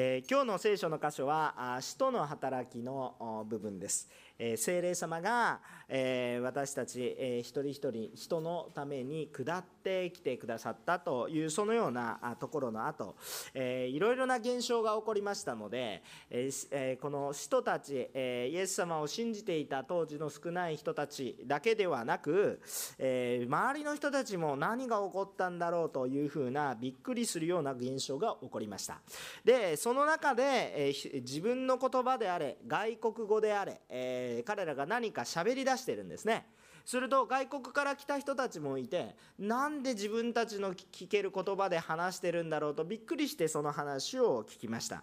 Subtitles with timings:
[0.00, 4.08] えー、今日の聖書の箇所は「使徒の働き」の部分です。
[4.38, 13.16] え、聖霊様が、えー、私たち、えー、一人一人人のために下ってきてくださったというそのようなところの後、
[13.54, 22.60] えー、いろいろな現象が起こりましたので、え、この使徒たち、え、イエス様を信じていた当時の少ない人たちだけではなく、
[22.98, 29.00] えー、周りの人たちも何が起こったんだろうというふうなびっくりするような現象が起こりました。
[29.44, 30.42] でその中で、
[30.90, 33.80] え、自分の言葉であれ外国語であれ、
[34.28, 36.46] え、彼らが何か喋り出してるんですね。
[36.88, 45.02] すると外国から来た人たちもいてなんで自分たちの聞ける言葉で話してるんだろうとびっくりしてその話を聞きました、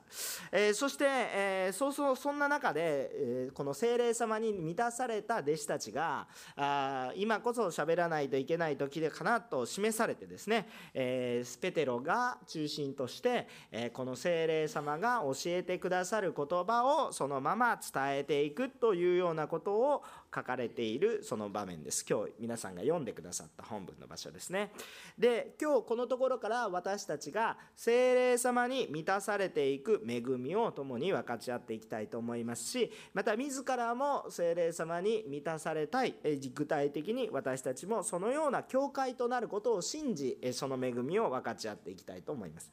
[0.52, 6.25] えー、そして、えー、そうそうそんな中で、えー、この精霊様に満たされた弟子たちが
[6.55, 20.03] あ今こそ喋らないといけない時でかなと示されてですね、えー、ペテロが中心として、えこの精霊様が教えてくださる言葉をそのまま伝えていくというようなことを
[20.36, 22.05] 書かれているその場面です。
[22.08, 24.72] 今日皆さんが読んでくださった本文の場所ですね。
[25.17, 36.16] で今日このところから私たちが精霊様に満たされていく恵みを共に分かち合っていきたいと思いますしまた自らも精霊様に満たされたい
[36.53, 42.72] 具体的に私たちもそのような教会となることを信じその恵みを分かち合っていきたいと思います。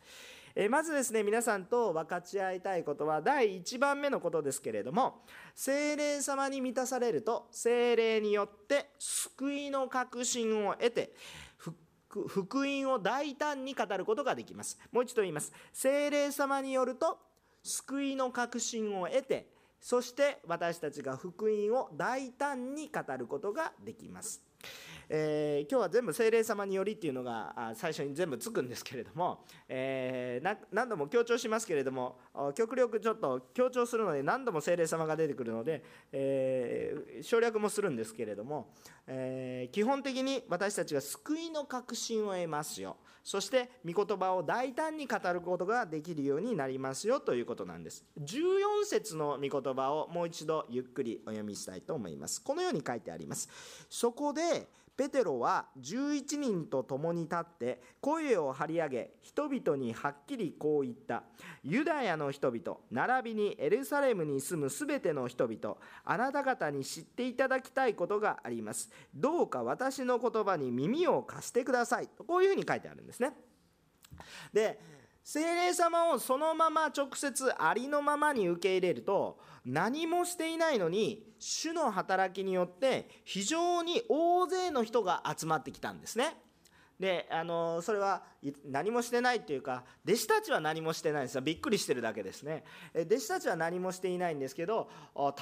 [0.55, 11.12] えまずですね皆さんと分かち合いたいことは第1番目のことですけれども精霊様に満たされると精霊によって救いの確信を得て
[12.09, 14.78] 福音を大胆に語ることができます。
[14.92, 15.50] もう一度言います。
[15.72, 17.19] 精霊様によると
[17.62, 19.48] 救いの確信を得て
[19.81, 24.42] そして私たちが福音を大胆に語ることができます。
[25.14, 32.16] えー、今日は全部精霊様によりっていうのが最初に全部つくんですけれども、えー、何度も強調しますけれども
[32.54, 38.70] 極力ちょっと強調するので何度も精霊様が出てくるので、えー、省略もするんですけれども、
[39.06, 42.97] え基本的に私たちが救いの確信を得ますよ。
[43.25, 48.05] そして御言葉を大胆に語ることができるようになりますよということなんです。
[48.21, 52.43] 14節の御言葉をもう一度ゆっくりお読みしたいと思います。
[52.43, 53.49] このように書いてあります。
[53.88, 61.25] そこでペテロは11人と共に立って声を張り上げ人々にはっきりこう言った。
[61.64, 68.91] ユダヤの人々並びにエルサレムに住むすべての人々あなた方に知っていただきたいことがあります。
[69.14, 72.08] どうか私の言葉に耳を貸してください。
[72.08, 73.34] とこういうふうに書いてあるんですね。
[74.52, 74.78] で
[75.25, 86.37] 精霊様をそのまま直接ありのままに受け入れると何もしていないのに主の働きによって非常に大勢の人が集まってきたんですね。
[87.02, 88.22] であのそれは
[88.64, 91.40] 何もしてないっていうか弟子たちは何もしてないんですよ。
[91.40, 92.62] びっくりしてるだけですね。
[92.94, 94.88] 弟子たちは何もしていないんですけど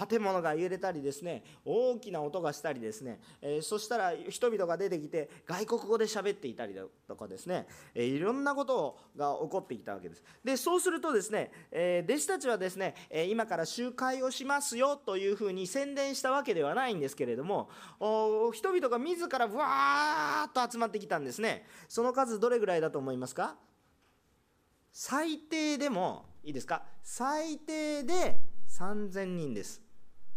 [0.09, 10.25] 建物が揺れたりですね大きな音がしたりですね、えそしたら人々が出てきて外国語で喋っていたりだとかですね、えいろんなことが起こっていたわけです。
[10.42, 12.94] でそうするとですね、え弟子たちはですね
[13.28, 17.69] 今から集会をしますよというふうに宣伝したわけではないんですけれども
[18.54, 21.50] 人々が自らわーっと集まってきたんですね。
[21.50, 23.56] ねその数どれぐらいだと思いますか？
[24.93, 26.83] 最低でもいいですか？
[27.03, 28.38] 最低で
[28.69, 29.83] 3000人です。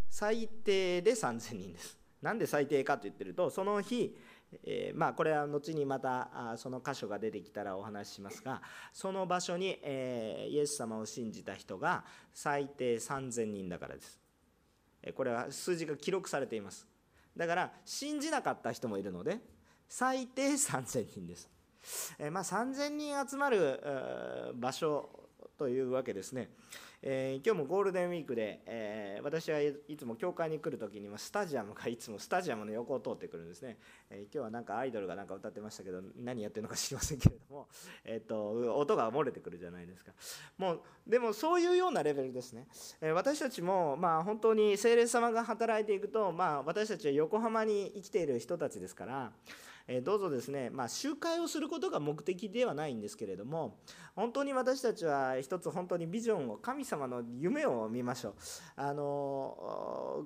[0.09, 1.97] 最低で3000人です。
[2.21, 4.15] なんで最低かと言ってるとその日
[4.63, 8.61] えー、まあこれは後にまたその箇所が出てきたらお話ししますが
[8.93, 12.03] その場所に、えー、イエス様を信じた人が
[12.33, 14.19] 最低3000人だからです、
[15.01, 16.87] え、これは数字が記録されています。
[17.35, 19.39] だから信じなかった人もいるので
[19.95, 21.47] 最低3000人です。
[22.17, 23.79] えー、まあ、3000人集まる
[24.55, 25.07] 場所
[25.55, 26.49] というわけですね。
[27.03, 33.77] えー、今日もゴールデンウィークで、えー、私はいつも教会に来るときにはスタジアムがいつもスタジアムの横を通ってくるんですね、
[34.09, 37.67] えー、今日はなんかアイドルがなんか歌ってましたけど何やってるのか知りませんけれども、
[38.03, 40.13] えーと、音が漏れてくるじゃないですか
[40.57, 42.67] もうでもそういうようなレベルですね、
[43.01, 49.33] え私たちもまあ本当に精霊様が働いていくと、まあ、私たちは横浜に生きている人たちですから
[49.87, 53.79] えどうぞですね、まあ、集会をすることが目的ではないんですけれども
[54.15, 58.33] 本当に私たちは一つ本当にビジョンを神様の夢を見ましょう。
[58.75, 60.25] あの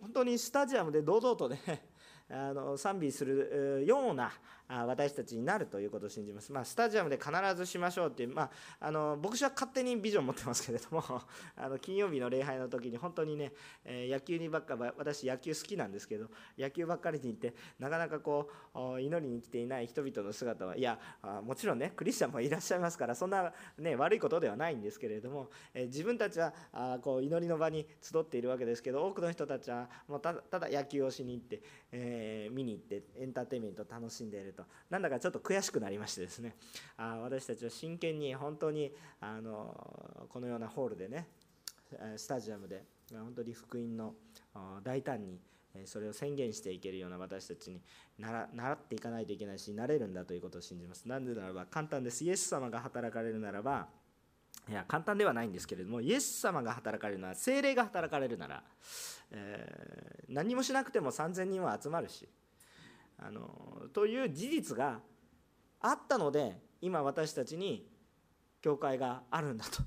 [0.00, 1.58] 本当にスタジアムで堂々とね
[2.30, 4.32] あの賛美するような
[4.68, 8.50] 私たちになるということを信じます、まあ、スタジアムで必ずしましょうっていう、まあ、
[8.80, 11.02] あの僕は勝手にビジョン持ってますけれども
[11.56, 13.52] あの金曜日の礼拝の時に本当にね、
[13.84, 20.98] え、野球にばっか私野球好きなんですけど野球ばっかりに行ってなかなかこう祈りに来ていない人々の姿はいや
[21.42, 31.62] もちろんねクリスチャンもいらっしゃいますからそんな、ね、悪いことではないんですけれども、え、自分たちはあこう祈りの場に集っているわけですけど多くの人たちはもうただ野球をしに行って、
[31.92, 34.53] えー、見に行ってエンターテインメント楽しんでいる。
[34.54, 36.54] となんだかちょっと悔しくなりましてですね
[36.96, 41.28] あ私たちは真剣に本当にあのこのようなホールでね
[42.16, 44.14] スタジアムで本当に福音の
[44.82, 45.38] 大胆に
[45.84, 47.80] それを宣言していけるような私たちに
[48.16, 51.06] 習っていかないといけないしなれるんだということを信じます。
[51.06, 52.24] なぜならば簡単です。
[52.24, 53.88] イエス様が働かれるならば
[54.68, 58.62] いや簡単ではないんですけれどもイエス様が働かれるなら精霊が働かれるなら、
[59.30, 62.26] えー、何もしなくても3000人は集まるし
[63.26, 65.00] あのという事実が
[65.80, 67.88] あったので今私たちに
[68.60, 69.82] 教会があるんだと。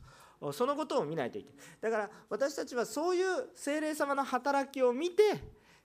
[0.53, 1.57] そのことを見ないといけない。
[1.81, 5.23] だから私たちはそういう精霊様の働きを見て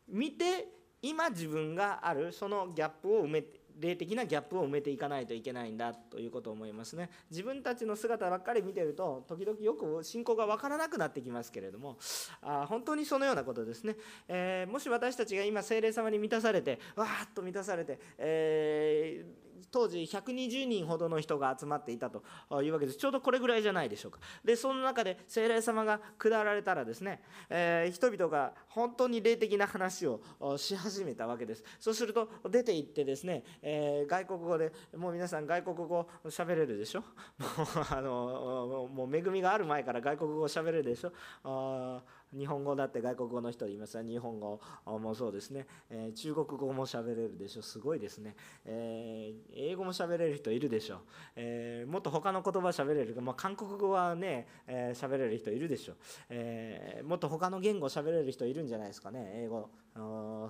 [0.07, 0.69] 見て
[1.01, 7.11] 今自分があるそのギャップを埋めて霊的なギャップを埋めていかないといけないんだということを思いますね。
[7.31, 11.99] 自分たちの姿ばっかり見てると時々よく信仰が分からなくなってきますけれども
[12.43, 13.97] あ本当にそのようなことですね、
[14.29, 22.23] えー、もし私たちが今精霊様に満たされてわーっと満たされて、えー当時120人ほどの人が集まっていたと
[22.63, 22.99] いうわけです。
[22.99, 24.19] ちょうどこれぐらいじゃないでしょうか。
[24.45, 30.21] でその中で精霊様が下られたらですね、えー、人々が本当に霊的な話を
[30.57, 31.63] し始めたわけです。
[31.79, 37.01] そうすると出て行ってですね、えー、外国語でもう皆さん外国語喋れるでしょ？
[37.39, 41.13] もうあのもう恵みがある前から外国語喋れるでしょ
[41.45, 42.03] あ
[42.37, 47.63] 日本語だって外国語の人います日本語もそうですね、えー、中国語も喋れるでしょ。
[47.63, 48.35] すごいですね、
[48.65, 51.01] えー、英語も喋れる人いるでしょ、
[51.37, 55.95] えー、もっと他の言葉喋れる、まあ、韓国語はね喋、えー、れる人いるでしょ、
[56.31, 59.33] え、もっと他の言語喋れる人いるんじゃないですかね。
[59.35, 59.69] 英語。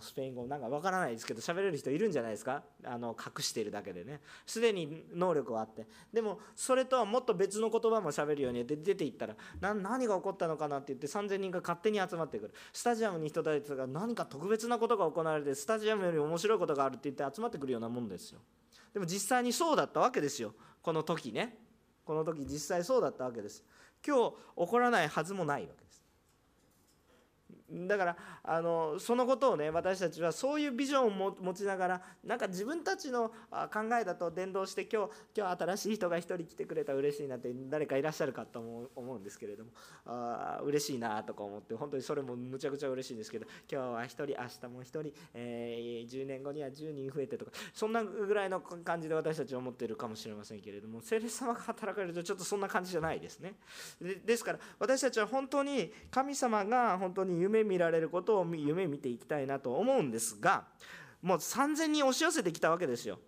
[0.01, 2.63] スペイン語なんかわからないですけど喋れる人いるんじゃないですか？
[2.85, 4.21] あの隠しているだけでね。
[4.47, 5.87] すでに能力はあって。
[6.13, 9.35] でもそれとはもっと別の言葉も喋るように出ていったら
[9.75, 12.55] 何が起こったのかなって言って3000人が勝手に集まってくる。
[12.73, 18.39] スタジアムに人たちが何か特別なことが行われてスタジアムより面白いことがあるって言って集まってくるようなもんですよ。
[18.95, 20.55] でも実際にそうだったわけですよ。
[20.83, 21.59] この時ね。
[22.05, 23.65] この時実際そうだったわけです。
[24.07, 25.85] 今日起こらないはずもないわけ
[27.73, 39.71] だからあのそのことをね私たちはそういうビジョンを持ちながらなんか自分たちの考えだと伝道して今日今日新しい人が1人来てくれたら嬉しいなって誰かいらっしゃるかと思うんですけれども。
[40.05, 51.01] あ嬉しいなとか思って本当にそれもむちゃくちゃ嬉しいんですけど今日は1人明日も1人、えー、10年後には10人増えてとかそんなぐらいの感じで私たちは思ってるかもしれませんけれども。
[51.01, 53.55] 聖霊様が働かれるとちょっとそんな感じじゃないですね。
[54.01, 60.65] でですから私たちは本当に神様が本当に夢見られることを夢見ていきたいなと思うんですが
[61.23, 63.19] もう3000人押し寄せてきたわけですよ。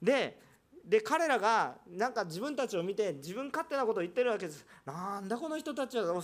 [0.00, 0.40] で
[0.84, 4.66] で彼らがなんか自分たちを見て自分勝手なことを言ってるわけです。
[4.84, 6.20] なんだこの人たちは酔っ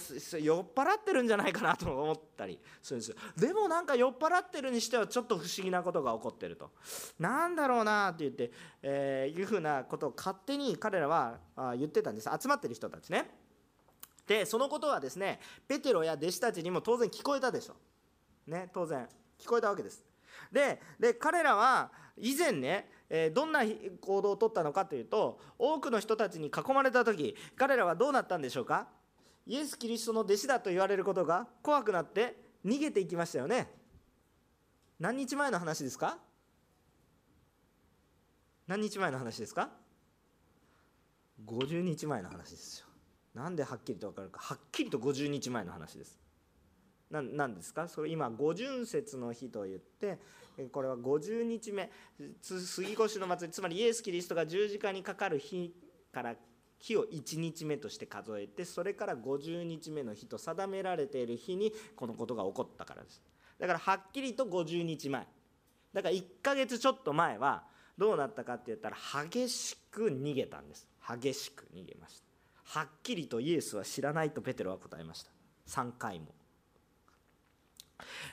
[0.75, 3.17] 払ってるんじゃないかなと思ったりするんですよ。
[3.37, 6.71] でもなんか酔っ払ってるにしてはちょっと不思議なことが起こってると。
[7.21, 8.51] なんだろうなって言って、
[8.83, 11.39] えー、いうふうなことを勝手に彼らは
[11.77, 12.29] 言ってたんです。
[12.41, 13.31] 集まってる人たちね。
[14.29, 17.75] でそのことはですねペテロや弟子たちにも当然聞こえたでしょ。
[18.47, 19.09] ね当然。
[19.41, 20.05] 聞こえたわけです。
[20.53, 20.81] で
[21.15, 28.89] 彼らは以前ねえどんな行動をとったのかというと多くの人たちに囲まれた時彼らはどうなったんでしょうか？
[29.47, 32.37] イエス・キリストの弟子だと言われることが怖くなって
[32.67, 33.73] 逃げていきましたよね。
[35.01, 36.19] 何日前の話ですか？
[38.67, 39.71] 何日前の話ですか
[41.47, 42.88] ？50日前の話ですよ。
[43.39, 44.41] なんではっきりと分かるか。
[44.41, 46.19] はっきりと50日前の話です。
[47.11, 47.89] 何ですか？
[47.89, 50.19] それ今五巡節の日といって
[50.73, 51.91] これは50日目。
[52.43, 53.55] 杉越の祭り。
[53.55, 55.73] つまりイエス・キリストが十字架にかかる日
[56.13, 56.35] から
[56.81, 63.23] 日を1日目として数えてそれから50日目の日と定められている日にこのことが起こったからです。
[63.59, 65.27] だからはっきりと50日前。
[65.93, 67.65] だから1ヶ月ちょっと前は
[67.97, 70.87] どうなったかって言ったら激しく逃げたんです。
[71.09, 72.28] 激しく逃げました。
[72.69, 75.31] はっきりとイエスは知らないとペテロは答えました。
[75.69, 76.27] 3回も。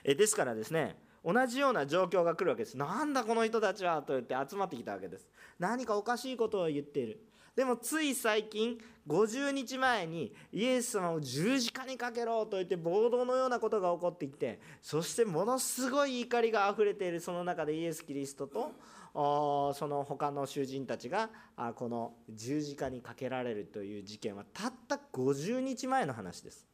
[0.04, 2.78] えですからですね同じような状況が来るわけです。
[2.78, 5.28] なんだこの人たちはと言って集まってきたわけです。
[5.58, 7.20] 何かおかしいことを言っている。
[7.56, 8.78] でもつい最近
[9.08, 18.74] 50日前にイエス様を十字架にかけろと言って暴動のようなことが起こってきてそしてものすごい怒りがあふれているその中でイエス・キリストと
[19.16, 21.30] その他の囚人たちが
[21.76, 26.68] この十字架にかけられるという事件はたった50日前の話です。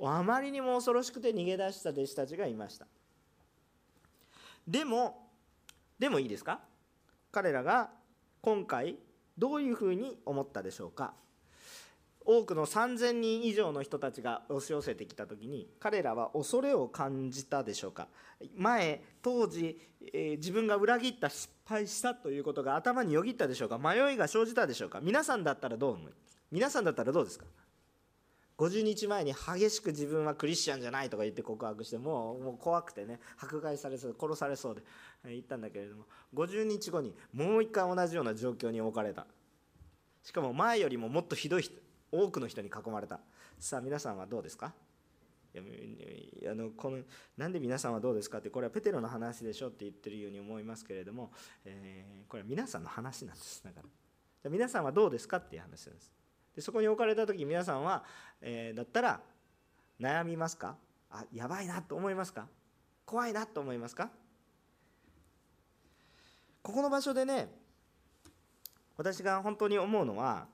[0.00, 2.86] あまりにも恐ろしくて逃げ出した弟子たちがいました。
[4.68, 5.28] でも
[5.98, 6.60] でもいいですか？
[7.32, 7.90] 彼らが
[8.40, 8.96] 今回
[9.36, 11.12] どういうふうに思ったでしょうか？
[12.24, 18.08] 多くの3000人以上の人たちが押し寄せてきた時に彼らは恐れを感じたでしょうか。
[18.56, 19.78] 前当時、
[20.12, 23.78] えー、自分が裏切った失敗したということが頭によぎったでしょうか。
[23.78, 25.00] 迷いが生じたでしょうか。
[25.00, 27.46] 皆さんだったらどう思います皆さんだったらどうですか
[28.58, 34.82] ？50日前に激しく自分はクリスチャンじゃないとか言って告白してもうもう怖くてね迫害されそう殺されそうで
[35.24, 36.04] 言ったんだけれども。
[36.34, 39.26] 50日後にもう一回同じような状況に置かれた。
[40.22, 41.68] しかも前よりももっとひどい
[42.12, 43.18] 多くの人に囲まれた。
[43.58, 44.72] さあ皆さんはどうですか？
[45.54, 45.58] い
[46.44, 46.98] やあのこの
[47.36, 51.32] なんで皆さんはどうですかってこれはペテロの話でしょって言ってるように思いますけれども、
[51.64, 53.62] えー、これは皆さんの話なんです。
[53.64, 53.80] だか
[54.44, 54.50] ら。
[54.50, 56.12] 皆さんはどうですかっていう話なんです。
[56.56, 58.04] でそこに置かれた時皆さんは、
[58.40, 59.20] えー、だったら
[60.00, 60.76] 悩みますか？
[61.10, 62.46] あやばいなと思いますか？
[63.04, 64.10] 怖いなと思いますか？
[66.62, 67.48] ここの場所でね
[68.96, 70.46] 私が本当に思うのは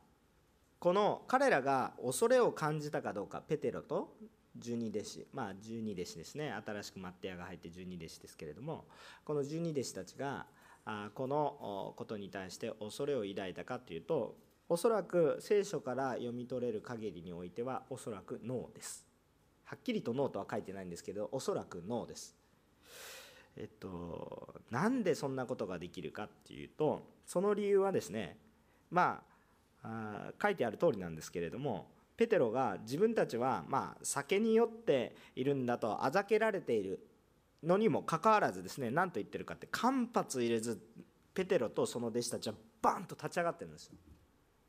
[0.79, 4.15] この彼らが恐れを感じたかどうかペテロと
[4.57, 5.27] 十二弟子。
[5.33, 6.53] まあ十二弟子ですね。
[6.67, 8.87] 新しくマッテヤが入って十二弟子ですけれども
[9.25, 10.47] この十二弟子たちが
[11.15, 14.37] このことに対して恐れを抱いたかというと
[14.69, 19.05] おそらく聖書から読み取れる限りにおいてはおそらくノーです。
[19.65, 22.37] はっきりとノーとは書いてないんですけどおそらくノーです。
[23.57, 28.39] えっとなんでそんなことができるかっていうとその理由はですね
[28.91, 29.28] まあ
[30.41, 37.01] 書いてある通りなんですけれどもペテロが自分たちはまあ酒に酔っているんだとあざけられている
[37.63, 40.81] のにもかかわらずですね何と言ってるかって間髪入れず
[41.33, 43.95] ペテロとその弟子たちはバンと立ち上がってるんですよ。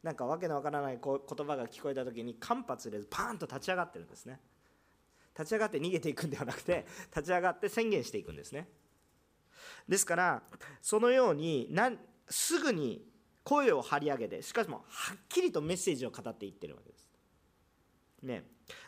[0.03, 4.39] なんかわけのわからない言葉が聞こえた時に間髪入れずパーンと立ち上がってるんですね。
[5.37, 6.85] 立ち上がって逃げていくんではなくて
[7.15, 8.67] 立ち上がって宣言していくんですね。
[9.87, 10.43] ですから
[10.81, 11.91] そのようにな
[12.29, 13.03] すぐに
[13.43, 17.07] 声を張り上げてしかしもはっきりとメッセージを語っていってるわけです。
[18.21, 18.43] ね、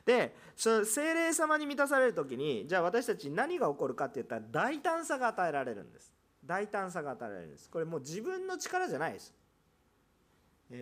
[0.05, 6.13] でその精霊様に満たされる時にじゃあ私たち何が起こるかって言ったら大胆さが与えられるんです。
[6.43, 7.69] 大胆さが与えられるんです。
[7.69, 9.33] これもう自分の力じゃないです。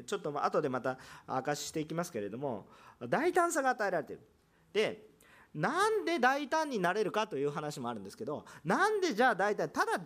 [0.06, 0.98] ちょっと後でまた
[1.28, 2.68] 明かししていきますけれども
[3.08, 4.20] 大胆さが与えられてる。
[4.74, 5.10] で
[5.56, 9.98] なんで大胆になれるかという話もあるんですけどなんでじゃあ大胆ただ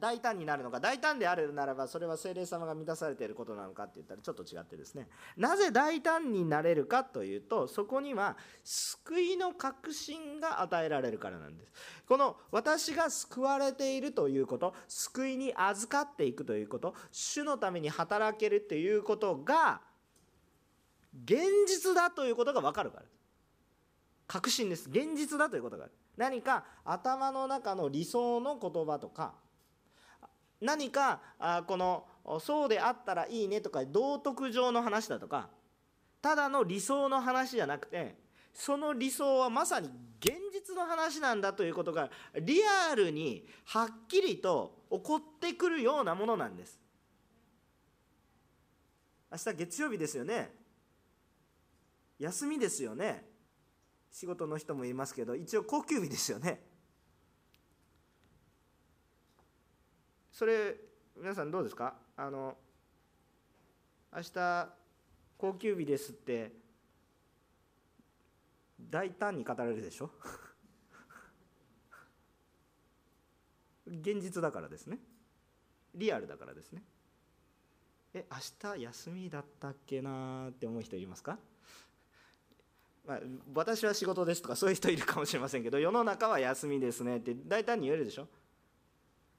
[0.00, 5.08] 大胆になるのか大胆であるならばそれは精霊様が満たされていることなのかって言ったらちょっと違ってですね。
[5.36, 11.72] なぜ大胆になれるかというとそこには救いの確信が与えられるからなんです。
[12.08, 19.82] この私が救われているということ救いに預かっていくということ主のために働けるということが
[21.24, 23.02] 現実だということが分かるから。
[23.02, 23.15] です
[24.26, 24.88] 確信です。
[24.88, 25.92] 現実だということがある。
[26.16, 29.34] 何か頭の中の理想の言葉とか
[30.60, 32.06] 何かあこの
[32.40, 35.50] そうであったらいいねとか道徳上の話だとか
[36.22, 38.16] ただの理想の話じゃなくて
[38.54, 46.80] その理想はまさに現実の話なんだということがリアルにはっきりと起こってくるようなものなんです。
[49.30, 50.50] 明日月曜日ですよね。
[52.18, 53.25] 休みですよね。
[54.18, 56.62] 仕事の人もいますけど一応高級日ですよね。
[60.32, 60.74] それ
[61.18, 61.94] 皆さんどうですか？
[62.16, 62.56] あの
[64.14, 64.70] 明日
[65.36, 66.50] 高級日ですって
[68.80, 70.10] 大胆に語られるでしょ？
[73.86, 74.98] 現実だからですね。
[75.94, 76.82] リアルだからですね。
[78.14, 78.38] え明
[78.76, 81.38] 日休みだったっけなって思う人いますか？
[83.06, 83.20] まあ、
[83.54, 88.26] 私は仕事ですとかそういう人いるかもしれませんけど世の中は休みですねって大胆に言えるでしょ？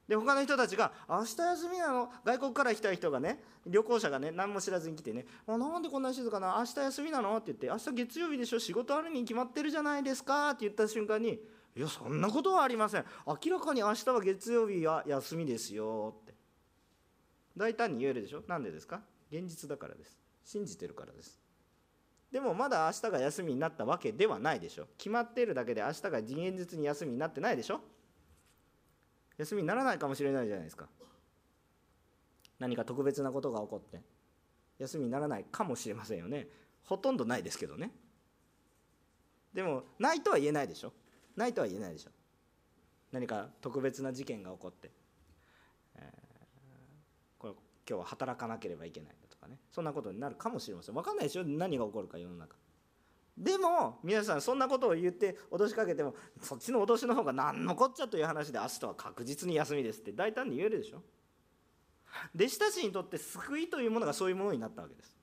[0.08, 2.10] で他の人たちが「明日休みなの？
[2.24, 8.60] 外国から来た人がね旅行者がね何も知らずに来てね「あなんでこんな静かな明日休みなの?」って言って「明日月曜日でしょ？
[8.60, 11.42] 仕事あるに決まってるじゃないですか」って言った瞬間に
[11.76, 13.06] 「いやそんなことはありません。
[13.28, 16.34] 明らかに明日は月曜日は休みですよ」って。
[17.58, 18.44] 大胆に言えるでしょ？
[18.48, 19.02] なんでですか？
[19.30, 20.18] 現実だからです。
[20.46, 21.38] 信じてるからです。
[22.32, 24.88] でもまだ明日が休みになったわけではないでしょ。
[24.98, 27.80] 決まっているだけで明日が現実に休みになってないでしょ。
[29.38, 30.88] 休みにならないかもしれないじゃないですか。
[32.60, 34.02] 何か特別なことが起こって。
[34.80, 36.48] 休みにならないかもしれませんよね。
[36.84, 37.92] ほとんどないですけどね。
[39.54, 40.94] でもないとは言えないでしょ。
[41.36, 42.12] ないとは言えないでしょ。
[43.12, 44.92] 何か特別な事件が起こって、
[45.96, 46.04] えー、
[47.40, 47.54] これ
[47.90, 49.16] 今日は働かなければいけない
[49.48, 49.58] ね。
[49.72, 50.96] そんなことになるかもしれません。
[50.96, 52.56] 分かんないでしょ何が起こるか世の中。
[53.38, 61.04] でも皆さんそんなことを言って脅しかけてもそっちの脅しの方が何のこっちゃという話で明日は確実に休みですって大胆に言えるでしょ。
[62.36, 65.16] 弟子たちにとって救いというものがそういうものになったわけです。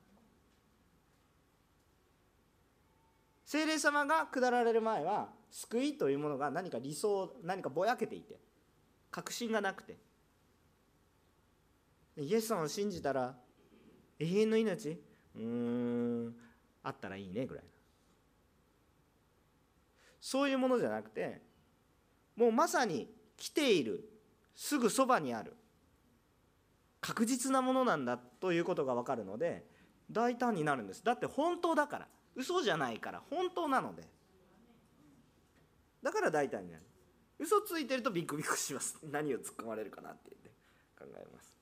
[3.45, 8.39] 精霊様が下られる前は救いというものが何か理想何かぼやけていて
[9.11, 9.97] 確信がなくて。
[12.17, 13.35] イエス様を信じたら
[14.19, 15.01] 永遠の命？
[15.35, 16.35] うーん
[16.83, 17.69] あったらいいねぐらいな。
[20.21, 21.41] そういうものじゃなくて
[22.35, 23.07] もうまさに
[23.37, 24.09] 来ている
[24.55, 25.53] すぐそばにある
[27.01, 29.65] 確実なものなんだということが分かるので
[30.09, 31.03] 大胆になるんです。
[31.03, 34.03] だって本当だから嘘じゃないから本当なので。
[36.01, 36.83] だから大胆になる。
[37.37, 38.97] 嘘ついてるとビクビクします。
[39.03, 40.49] 何を突っ込まれるかなってって
[40.97, 41.57] 考えます。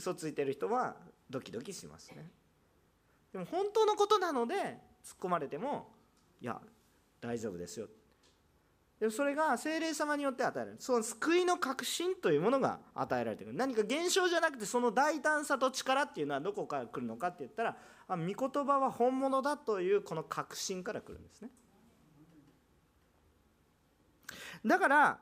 [0.00, 0.96] 嘘ついてる人は
[1.28, 2.30] ドキドキしますね。
[3.32, 4.54] でも本当のことなので
[5.04, 5.92] 突っ込まれても
[6.40, 6.60] いや
[7.20, 7.86] 大丈夫ですよ。
[8.98, 10.76] でそれが精霊様によって与えられる。
[10.80, 13.54] その救いの確信というものが与えられている。
[13.54, 17.76] 何か現象じゃなくてその大胆さと力っていうのはどこから来るのかって言ったら
[18.08, 21.50] あ御言葉は本物だというこの確信から来るんですね。
[24.64, 25.18] だから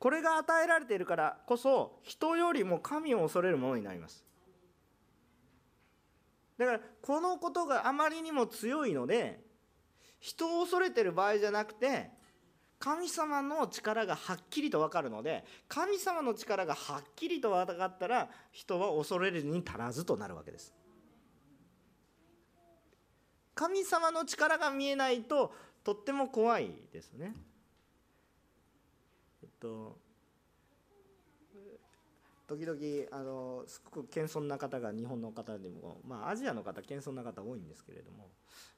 [0.00, 4.24] これが与えられているからこそ人よりも神を恐れるものになります。
[6.56, 9.40] だからこのことがあまりにも強いので
[10.18, 12.10] 人を恐れてる場合じゃなくて
[12.78, 20.74] 神様の力がはっきりと分かるので神様の力がはっきりと分かったら人は恐れるに足らずとなるわけです。
[23.54, 25.52] 神様の力が見えないと
[25.84, 27.34] とっても怖いですね。
[29.60, 29.98] と
[32.48, 32.76] 時々
[33.12, 38.28] あのすごく謙遜な方が日本の方でもまあアジアの方謙遜な方多いんですけれども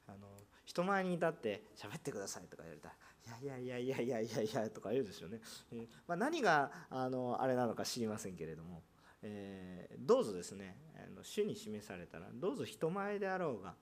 [0.07, 0.29] あの
[0.67, 2.95] 人前に立って喋ってくださいとか言われたら
[3.41, 5.41] いやいやいやいやいやいやいやとか言うですよね、
[5.73, 8.83] えー、まあ、何があのあれなのか知りませんけれども、
[9.23, 13.75] えー、どうぞですねあの主に示されたらどうぞ人前であろうが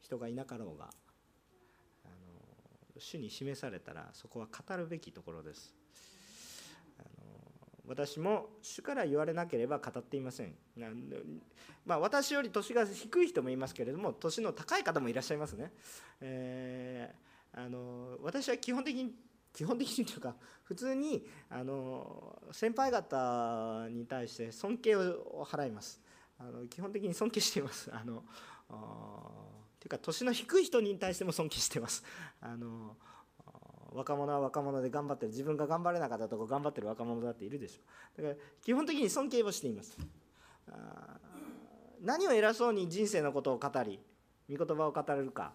[0.00, 0.90] 人がいなかろうが
[2.04, 2.14] あの
[2.98, 5.75] 主に示されたらそこは語るべきところです。
[7.86, 10.54] 私も主から言われなければ語っていません。
[11.84, 15.72] まあ、私より年が低い人もいますけれども年の高い方もいらっしゃいますね、
[16.20, 19.12] えーあの私は基本的に
[19.54, 25.98] 基本的にというか普通にあの先輩方に対して尊敬を払います。
[26.38, 27.90] あの基本的に尊敬しています。
[27.90, 28.22] あの
[29.80, 32.04] というか年の低い人に対しても尊敬しています。
[32.42, 32.96] あの
[33.96, 35.30] 若者は若者で頑張ってる。
[35.30, 38.22] 自分が頑張れなかったとこ頑張ってる若者だっているでしょ。
[38.22, 39.98] だから基本的に尊敬をしています。
[42.02, 44.00] 何を偉そうに人生のことを語り
[44.54, 45.52] 御言葉を語れるか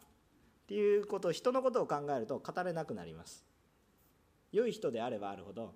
[0.63, 3.45] っていうことを人のことを考えると語れなくなります。
[4.51, 5.73] 良い人であればあるほど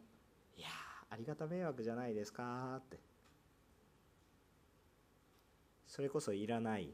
[0.58, 0.68] いや
[1.10, 3.00] ありがた迷惑じゃないですかって。
[5.88, 6.94] それこそいらない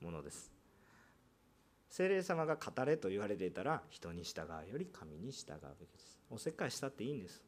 [0.00, 0.55] ものです。
[1.96, 6.20] 精霊様が語れと言われていたら人に従うより神に従うべきです。
[6.28, 7.42] おせっかいしたっていいんです。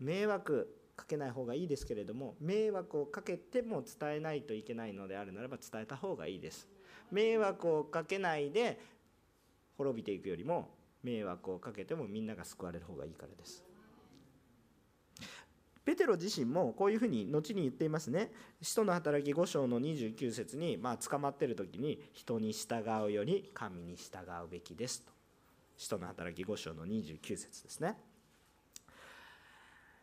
[0.00, 6.66] 迷惑かけない方がいいですけれども迷惑をかけても伝えないといけないのであるならば伝えた方がいいです。
[7.12, 8.80] 迷惑をかけないで
[9.76, 10.68] 滅びていくよりも
[11.04, 13.67] 迷惑をかけてもみんなが救われる方がいいからです。
[15.88, 18.30] ペテロ自身もこういうふうに後に言っていますね。
[18.60, 25.10] 使徒の働き5章の29節にまあ捕まってる時に人に従うより神に従うべきですと。
[25.78, 27.96] 使徒の働き5章の29節ですね。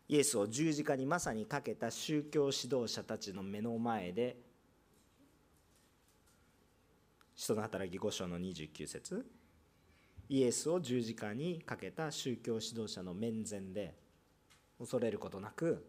[0.09, 4.37] イエスを十字架にまさにかけた宗教指導者たちの目の前で
[7.35, 9.23] 使徒の働き5章の29節。
[10.29, 14.04] イエスを十字架にかけた宗教指導者の面前で
[14.79, 15.85] 恐れることなく、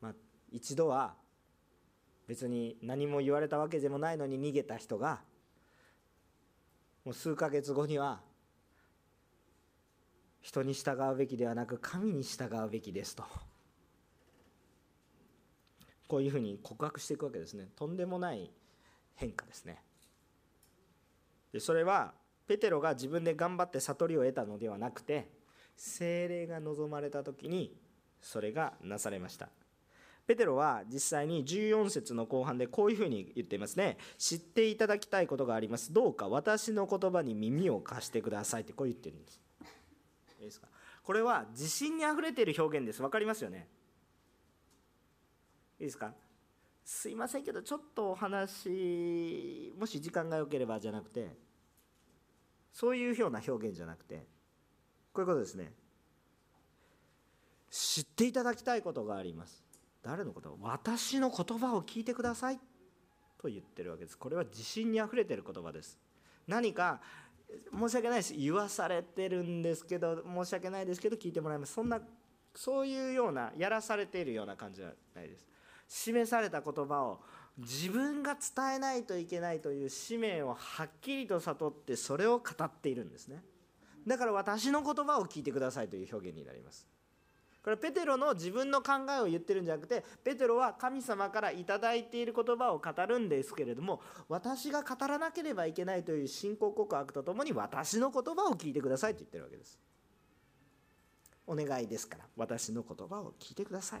[0.00, 0.12] まあ、
[0.50, 1.14] 一度は
[2.26, 5.20] 別に何も言われたわけでもないのに逃げた人が
[7.04, 8.20] もう数ヶ月後には
[10.40, 13.24] 人に従うべきではなく神に従うべきですと。
[16.08, 17.68] こういうふうに告白していくわけですね。
[17.74, 18.50] とんでもない
[19.16, 19.82] 変化ですね。
[21.52, 22.12] でそれは
[22.46, 25.28] ペテロが自分で頑張って悟りを得たのではなくて
[25.76, 27.76] 精霊が望まれた時に
[28.26, 29.48] それがなされました。
[30.26, 33.96] ペテロは実際に14節の後半でこういうふうに言っていますね。
[34.18, 35.92] 知っていただきたいことがあります。
[35.92, 39.40] どうか私の言葉に耳を貸してくださいってこう言ってるんです。
[40.40, 40.66] いいですか？
[41.04, 43.00] これは自信にあふれている表現です。
[43.00, 43.68] 分かりますよね？
[45.78, 46.12] いいですか？
[46.84, 51.36] すいませんけどちょっとお話もし時間が良ければじゃなくて
[52.72, 54.26] そういうような表現じゃなくて
[55.12, 55.72] こういうことですね。
[57.78, 59.62] 知っていただきたいことがあります。
[60.02, 60.56] 誰のこと？
[60.62, 62.58] 私の言葉を聞いてください。
[63.38, 64.16] と言ってるわけです。
[64.16, 65.98] これは自信にあふれてる言葉です。
[66.46, 67.02] 何か
[67.70, 68.34] 申し訳ないです。
[68.34, 71.74] 言わされてるんですけど申し訳ないですけど聞いてもらいます。
[71.74, 72.00] そんな
[72.54, 75.46] そういうようなやらされているような感じじゃないです。
[75.86, 77.20] 示された言葉を
[77.58, 83.42] 自分が伝えないといけないという使命をはっきりと悟ってそれを語っているんですね。
[84.06, 86.86] だから私の言葉を聞いてくださいという表現になります。
[87.66, 99.80] これペテロの自分の考えを言ってるんじゃなくてペテロは神様から頂いている言葉を語るんですけれども私が語らなければいけないという信仰告白とともに私の言葉を聞いてくださいと言ってるわけです。
[101.44, 104.00] お願いですから私の言葉を聞いてください。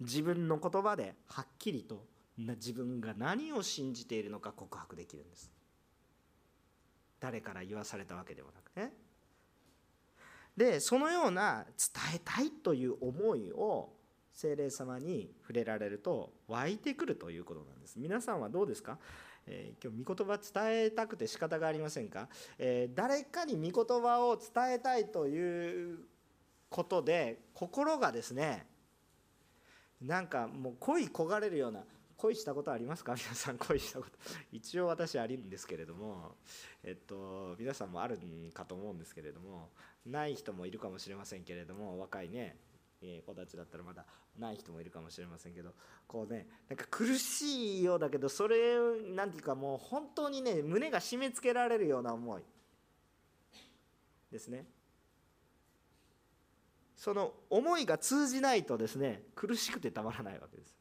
[0.00, 2.04] 自分の言葉ではっきりと
[2.36, 5.50] 自分が何を信じているのか告白できるんです。
[7.18, 9.07] 誰から言わされたわけでもなくね。
[10.58, 13.90] でそのような伝えたいという思いを
[14.32, 17.94] 精霊様に触れられると湧いてくるということなんです。
[17.96, 18.98] 皆さんはどうですか、
[19.46, 26.00] えー、今日御言葉伝えたくて仕方がありませんか、えー、誰かに御言葉を伝えたいという
[26.68, 28.66] ことで心がですね
[30.02, 31.84] なんかもう恋焦がれるような
[32.18, 33.14] 恋したことありますか？
[33.14, 34.10] 皆さん恋したこと。
[34.52, 36.36] 一応私あるんですけれども
[36.84, 39.70] えっと皆さんもあるんかと思うんですけれども
[40.04, 42.56] ない人もいるかもしれませんけれども若いね
[43.00, 44.04] え子たちだったらまだ
[44.38, 45.70] ない人もいるかもしれませんけど
[46.06, 48.76] こうねなんか苦しいようだけどそれ
[49.14, 52.42] なんていうかもう本当にね胸が締め付けられるような思い。
[54.30, 54.66] ですね。
[56.96, 60.74] その思いが通じないとですね苦しくてたまらないわけです。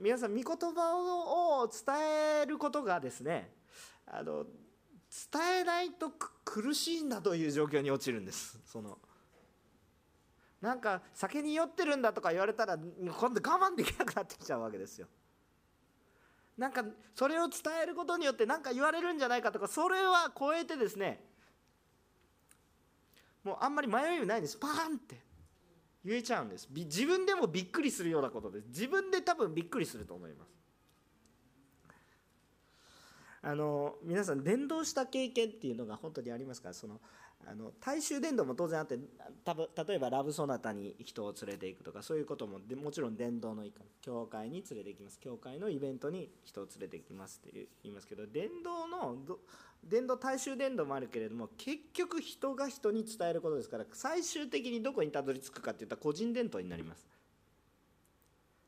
[0.00, 0.96] 皆さん御言葉
[1.62, 3.50] を伝えることがですね
[4.06, 4.44] あの
[5.32, 6.10] 伝えないと
[6.44, 8.58] 苦しいんだという状況に陥るんです。
[8.64, 8.98] その
[10.60, 15.08] なんか酒に酔ってるんだとか言われたら今度我慢できなくなってきちゃうわけですよ。
[16.58, 21.24] なんかそれを伝えることによって何か言われるんじゃないかとかそれは超えてですね
[23.42, 24.58] もうあんまり迷いないんです。
[24.58, 25.29] パーンって。
[26.04, 26.68] 言えちゃうんです。
[26.70, 28.68] 自分でもびっくりするようなことです。
[28.68, 30.48] 自分で多分びっくりすると思います。
[33.42, 36.68] あの皆さん伝道した経験っていうのが本当にありますか？
[36.68, 37.00] らその
[37.46, 43.86] あの大衆伝道も当然あって例えばラブソナタに人を連れていくとかそういうこともでもちろん伝道の一環。
[44.02, 45.18] 教会に連れて行きます。
[45.18, 49.16] 教会のイベントに人を連れて行きますって言いますけど伝道の
[49.82, 57.06] 伝道大衆伝道もあるけれども結局人が人に伝えることですから最終的にどこにたどり着くかっていったら個人伝道になります。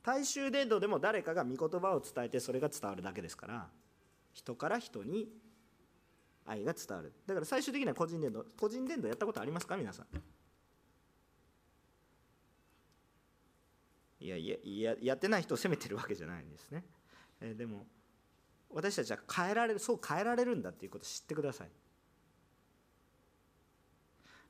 [0.02, 3.68] 大衆伝道でも誰かが御言葉を伝えてそれが伝わるだけですから
[4.32, 5.28] 人から人に
[6.44, 7.12] 愛が伝わる。
[7.26, 9.76] だから最終的には個人伝道個人伝道やったことありますか？
[9.76, 10.06] 皆さん。
[14.18, 14.56] いやいや
[14.92, 16.84] ややってない人を責めてるわけじゃないんですね、
[17.40, 17.86] えー、でも
[18.74, 21.68] 私たちは変えられるそう変えられるんだっていうことを知ってください。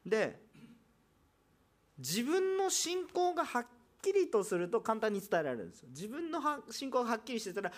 [0.06, 0.40] で
[1.98, 3.66] 自分の信仰がはっ
[4.02, 5.88] きりとすると簡単に伝えられるんですよ。
[5.90, 7.72] 自分の信仰がはっきりしてたら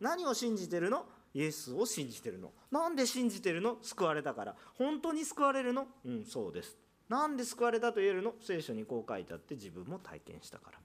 [0.00, 1.04] 何を信じてるの？
[1.34, 2.52] イエスを信じてるの。
[2.70, 3.76] なんで信じてるの？
[3.82, 4.56] 救われたから。
[4.74, 5.86] 本当に救われるの？
[6.04, 6.76] うんそうです。
[7.08, 8.34] なんで救われたと言えるの？
[8.40, 10.78] 聖書にこう書いてあって自分も体験したから。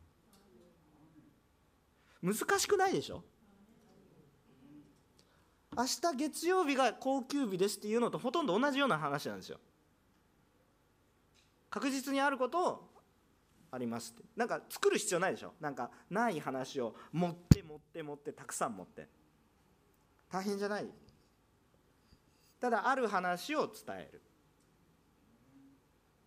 [2.22, 3.24] 難しくないでしょ？
[5.78, 9.60] 明日月曜日が高級日ですっていうのとほとんど同じような話なんですよ。
[11.70, 12.90] 確実にあることを
[13.72, 14.24] ありますって。
[14.38, 15.54] なんか作る必要ないでしょ？
[15.60, 19.10] なんかない話を持って持って持ってたくさん持って。
[20.32, 20.88] 大変じゃない？
[22.62, 24.22] ただある話を伝える。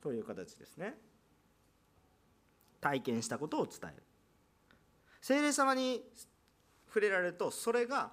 [0.03, 0.95] という形ですね。
[2.81, 4.03] 体験したことを伝える。
[5.23, 6.05] 精霊様に
[6.87, 8.13] 触れられるとそれが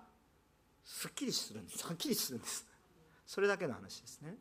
[0.85, 1.85] すっきりするんです。
[1.85, 2.65] はっきりするんです。
[3.25, 4.35] それだけの話ですね。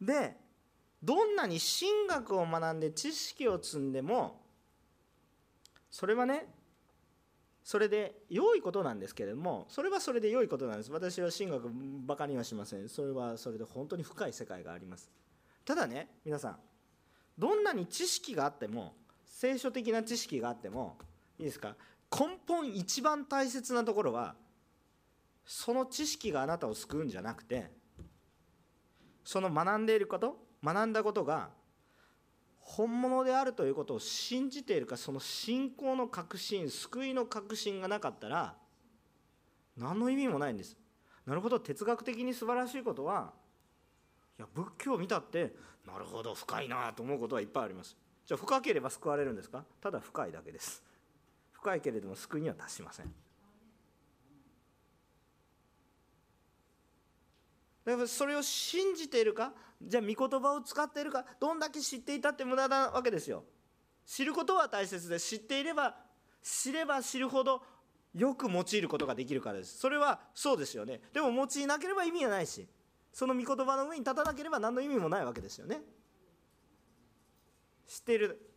[0.00, 0.36] で
[1.02, 4.40] どんなに神学を学んで知識を積んでも
[5.90, 6.46] それはね
[7.62, 10.90] それで良いことなんですけれどもそれはそれで良いことなんです。
[10.90, 11.70] 私は神学
[12.06, 12.88] バカにはしません。
[12.88, 15.10] それはそれで本当に深い世界があります。
[15.64, 16.56] ただね皆さん
[17.38, 18.94] どんなに知識があっても
[19.26, 20.96] 聖書的な知識があっても
[21.38, 21.76] いいですか？
[22.16, 24.34] 根本一番大切なところは
[25.46, 27.70] その知識があなたを救うんじゃなくて
[29.24, 31.50] その学んでいること学んだことが
[32.60, 38.54] 本物であるということを信じているかその信仰の確信救いの確信がなかったら
[39.76, 40.76] 何の意味もないんです。
[41.26, 43.32] なるほど哲学的に素晴らしいことは
[44.38, 45.54] いや仏教を見たって
[45.86, 47.96] なるほど深いなと思うことはいっぱいあります。
[48.26, 49.64] じゃあ深ければ救われるんですか？
[49.80, 50.82] ただ深いだけです。
[51.62, 53.06] 深いけれども救いには達しません。
[57.84, 63.44] だからそれを信じているかじゃあ御言葉を使っているかどんだけ知っていたって無駄なわけですよ。
[64.04, 65.96] 知ることは大切です知っていれば
[66.42, 67.62] 知れば知るほど
[68.14, 69.78] よく用いることができるからです。
[69.78, 71.00] それはそうですよね。
[71.12, 72.68] でも用いなければ意味がないし
[73.12, 75.80] その御言葉の上に立たなければ何の意味もないわけですよね。
[77.86, 78.50] 知っている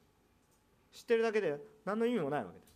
[0.92, 2.75] 知ってるだけで何の意味もないわけです。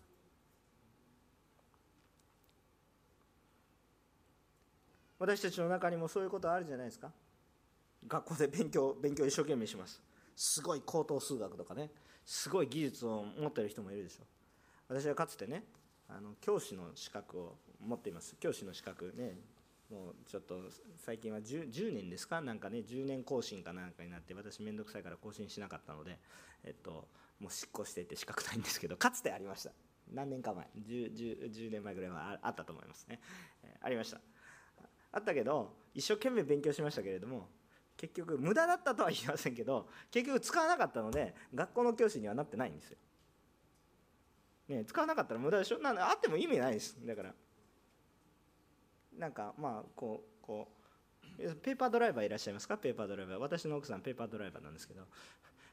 [5.19, 7.12] 私たちの中にもそういうことあるじゃないですか。
[8.08, 10.01] 学校で勉強勉強一生懸命します。
[10.36, 11.91] すごい高等数学とかね。
[12.25, 14.23] すごい技術を持ってる人もいるでしょ。
[14.88, 15.63] 私はかつてね
[16.08, 18.36] あの教師の資格を持っています。
[18.39, 19.38] 教師の資格ね
[19.91, 20.55] もうちょっと
[20.97, 22.39] 最近は 10, 10年ですか？
[22.39, 26.17] なんかね10年更新かなんかになって私面倒くさいから更新しなかったので
[26.63, 27.08] えっと
[27.39, 29.71] もう執行してて資格ないんですけどかつてありました。
[30.13, 30.67] 何年か前。
[30.88, 33.19] 10, 10, 10年前ぐらいはあったと思いますね、
[33.63, 34.21] えー、ありました。
[35.12, 37.48] あったけど一生懸命勉強しましたけれども
[37.98, 42.98] 結局無駄だったとは言いませんけど結局使わなかったので学校の教師にはなってないんですよ。
[44.69, 45.80] ね、使わなかったら無駄でしょ？
[45.80, 46.95] なんあっても意味ないです。
[47.04, 47.34] だから。
[49.17, 50.67] なんかまあこうこ
[51.39, 52.78] うペーパードライバーいらっしゃいますか？
[52.78, 53.39] ペーパードライバー。
[53.39, 55.02] 私の奥さんペーパードライバーなんですけど。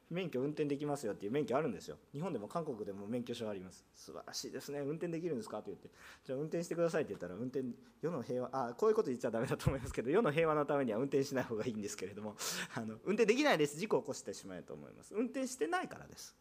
[0.08, 1.96] 免許運転できますよっていう免許あるんですよ。
[2.12, 3.84] 日本でも韓国でも免許証あります。
[3.94, 4.78] 素晴らしいですね。
[4.80, 5.90] 運転できるんですかって言って。
[6.24, 7.64] じゃあ運転してくださいって言ったら運転
[8.00, 12.36] 世の平和あこういうこと言っちゃダメだと思いますけど世の平和のためには運転しない方がいいんですけれども。
[12.74, 13.76] あの運転できないです。
[13.78, 15.14] 事故を起こしてしまうと思います。
[15.14, 16.36] 運転してないからです。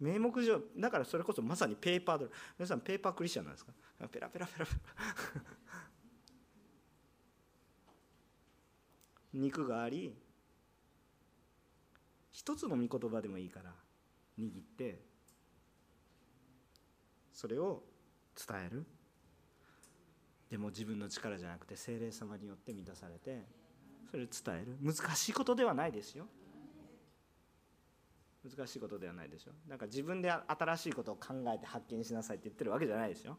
[0.00, 3.72] 名目上だからそれこそまさにペーパードル皆さんペーパークリスチャンなんですか？
[4.10, 5.42] ペラペラペラペラ。
[9.34, 10.16] 肉があり
[12.30, 13.72] 一つの御言葉でもいいから
[14.38, 15.00] 握って
[17.32, 17.82] それを
[18.36, 18.86] 伝える。
[20.50, 23.44] でも自分の力じゃなくて精霊様によって満たされて
[24.10, 24.78] それを伝える。
[24.80, 26.26] 難しいことではないですよ。
[28.44, 33.38] 難しいことではないでしょなんか自分で新しいことを考えて発見しなさいって言ってるわけじゃないですよ。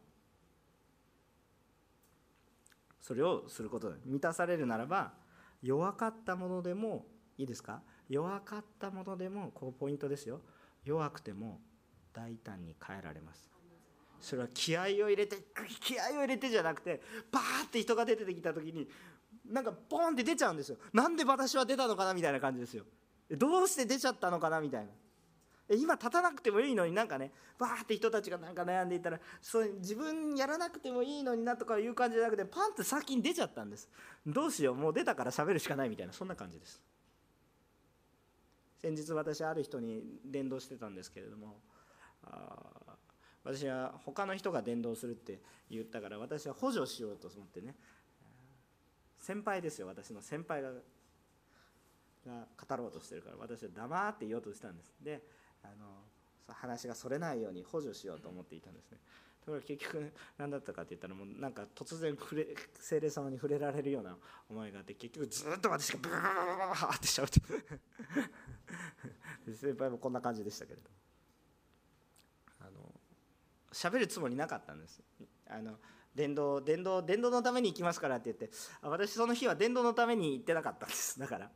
[3.00, 5.12] それをすることで満たされるならば
[5.66, 7.82] 弱かったものでもいいですか？
[8.08, 10.40] 弱かったものでもここポイントですよ。
[10.84, 11.60] 弱くても
[12.12, 13.50] 大胆に変えられます。
[14.20, 15.36] それは気合を入れて
[15.80, 17.02] 気合を入れてじゃなくて
[17.32, 18.88] バーって人が出てきた時に
[19.44, 20.78] なんかポンって出ちゃうんですよ。
[20.92, 22.84] なんで私は出たのかなみたいな感じですよ。
[23.30, 24.92] どうして出ちゃったのかなみたいな。
[25.68, 33.88] 今立たなくてもいいのになんかねバーって人たちがなんか悩んでいたらそう自分やらなくてもいいのになとかいう感じじゃなくてパンって先に出ちゃったんです。
[34.24, 36.80] どうしようもう出たから喋るしかないみたいなそんな感じです。
[38.80, 41.60] 先日私ある人に伝道してたんですけれども
[43.42, 47.74] 私は他の人が伝道するって言ったから私は補助しようと思ってね
[49.18, 50.70] 先輩ですよ私の先輩が
[52.26, 54.92] が語ろうとしてるから私は黙って言おうとしたんです。
[55.00, 55.22] で
[55.72, 58.98] あの話がそれないように補助しようと思っていたんですね。
[59.40, 62.46] ところが結局何だったかって言ったらもうなんか突然触れ
[62.80, 64.16] 精霊様に触れられるような
[64.48, 67.40] 思いがあって結局ずっと私がブーってしゃうって
[69.54, 70.90] 先輩もこんな感じでしたけれど。
[72.60, 73.00] あの
[73.72, 75.02] 喋るつもりなかったんです。
[75.48, 75.78] あの
[76.14, 78.50] 電動電動電動のために行きますからって言って
[78.82, 81.18] 私その日は電動のために行ってなかったんです。
[81.18, 81.50] だから。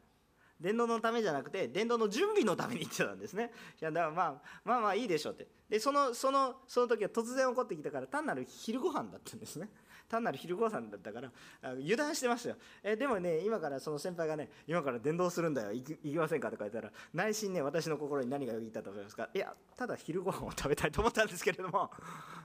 [0.60, 3.50] 伝道のためじゃなくて伝道の準備のために言ってたんですね。
[3.80, 5.48] いやだからまあまあまあいいでしょうって。
[5.68, 9.68] でそのそのその時は突然起こってきたから単なる昼ご飯だったんですね。
[10.08, 11.30] 単なる昼ご飯だったから
[11.62, 12.56] 油断してましたよ。
[12.82, 15.72] えでもね今からその先輩がね今から伝道するんだよ。
[15.72, 19.30] 行きませんかとか言ったら内心ね私の心に何がよぎったと思いますか。
[19.32, 21.90] いやただ昼ご飯を食べたいと思ったんですけれども、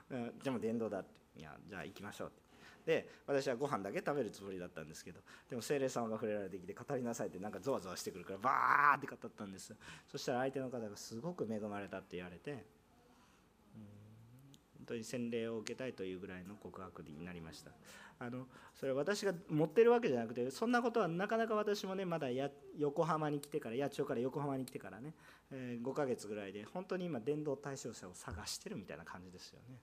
[0.09, 1.25] うん、でも伝道だって。
[1.37, 2.44] いやじゃあ行きましょうって。
[2.85, 5.19] で私はご飯だけ食べるつもりだったんですけど
[5.49, 9.73] でも精霊様が触れられてきて語りなさいってなんかゾワゾワしてくるからバーって語ったんです。
[10.11, 12.63] そしたら相手の方がすごく恵まれたって言われて
[14.77, 17.71] 本当に洗礼を受けたいというぐらいの告白になりました。
[18.19, 18.45] あの
[18.75, 25.13] それは私が持ってるわけじゃなくてそんなことはなかなか私もねまだや横浜に来てから八千代から横浜に来てからね、
[25.51, 29.79] えー、5ヶ月ぐらいで本当に今伝道対象者を探してるみたいな感じですよね。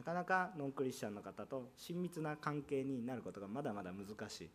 [0.00, 4.50] なかなかノンクリスチャンの方と親密な関係になることがまだまだ難しい、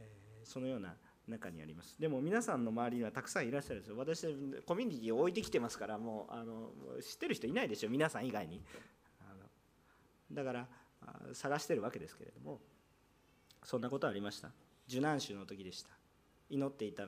[0.00, 0.92] えー、そのような
[1.26, 1.98] 中にあります。
[1.98, 3.96] でも皆さんの周りにはたくさんいらっしゃるんですよ。
[3.96, 4.26] 私
[4.66, 6.68] コミュニティを置いてきてますからもうあの
[7.00, 8.60] 知ってる人いないでしょ皆さん以外に。
[9.20, 9.46] あの
[10.30, 10.68] だから
[11.32, 12.60] 探してるわけですけれども
[13.64, 14.50] そんなことありました。
[14.88, 15.88] 受難週の時でした。
[16.50, 17.04] 祈っていた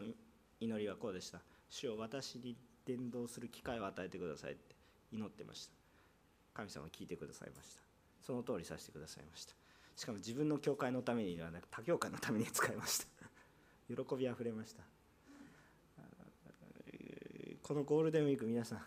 [0.58, 4.74] 祈りはこうでした主を私に伝道する機会を与えてくださいって
[5.12, 5.77] 祈ってました。
[6.58, 7.80] 神様聞いてくださいました。
[8.20, 9.54] その通りさせてくださいました。
[9.94, 13.06] しかも自分の教会のためにではなく他教会のために使いました。
[13.88, 14.82] 喜びあふれました。
[17.62, 18.82] このゴールデンウィーク皆さん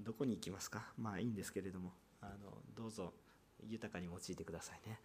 [0.00, 0.92] どこに行きますか？
[0.98, 1.92] まあいいんですけれども。
[2.22, 3.12] あのどうぞ
[3.64, 4.98] 豊かに用いてくださいね、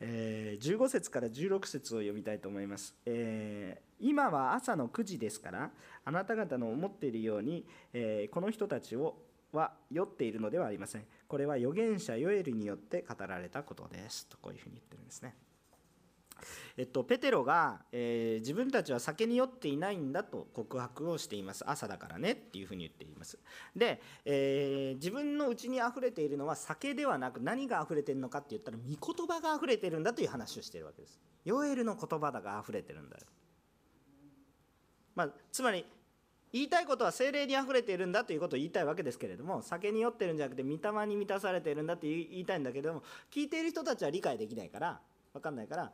[0.00, 5.70] えー、15節から16節を読みたいと思います、えー、今は朝の9時ですから
[6.04, 9.16] あなた方の思っているように、えー、この人たちを
[9.52, 11.04] は酔っているのではありません。
[11.30, 14.26] これは預言者ヨエルによって語られたことです。
[14.26, 15.36] とこういうふうに言ってるんですね。
[16.76, 21.62] えっと、ペテロが、えー、自分たちは酒に酔っていないんだと告白をしています。
[21.70, 23.38] 朝だからねっていうふうに言っています。
[23.76, 31.20] で、えー、自分のうちにあふれているのは酒ではなく何があふれてるのかって言ったら御言葉があふれてるんだという話をしているわけです。
[31.44, 33.16] ヨエルの言葉だがあふれてるんだ、
[35.14, 35.86] まあ、つまり
[36.52, 45.00] 言いたいことは精霊にあふれているんだということを言いたいわけですけれども酒に酔ってるんじゃなくて御霊に満たされているんだって言いたいんだけども聞いている人たちは理解できないから
[45.32, 45.92] 分かんないから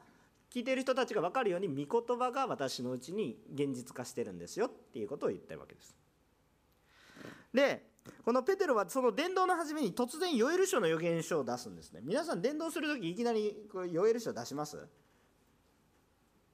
[0.51, 5.97] 聞いている人たちが分かるように御言葉が私のうちに現実化してるんですよっていうことを言ったわけです。
[7.53, 7.83] で
[8.25, 12.01] このペテロはその伝道の初めに突然ヨエル書の予言書を出すんですね。
[12.05, 14.79] 皆さん伝道する時いきなりこれヨエル書出します？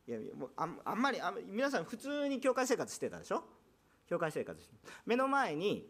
[0.09, 3.45] いやもうあんまりあ皆さん普通に教会生活してたでしょ？
[4.13, 4.75] 教会生活して
[5.07, 5.89] 目の前に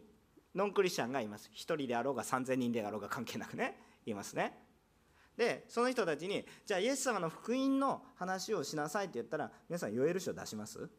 [0.55, 1.49] ノンクリスチャンがいます。
[1.53, 3.77] 1人であろうが3000人であろうが関係なくね。
[4.05, 4.57] いますね。
[5.35, 10.89] でその人たちにじゃあイエス様の福音の話をしなさいって言ったら皆さんヨエル書出します？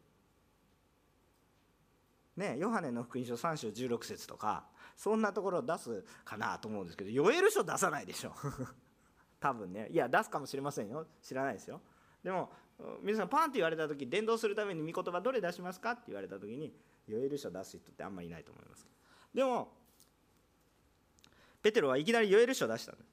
[2.36, 4.64] ねヨハネの福音書3章16節とか
[4.96, 8.34] そんなところを出すかなと思うんですけどヨエル書出さないでしょ。
[9.40, 9.88] 多分ね。
[9.90, 11.06] いや出すかもしれませんよ。
[11.22, 11.80] 知らないですよ。
[12.22, 12.50] でも
[13.02, 16.74] 皆さんパンって言われた時伝道するために御言葉どれ出しますかって言われた時に
[17.08, 18.86] ヨエル書出す人ってあんまりいないと思います
[19.34, 19.68] でも
[21.62, 23.06] ペテロはいきなりヨエル書出したんです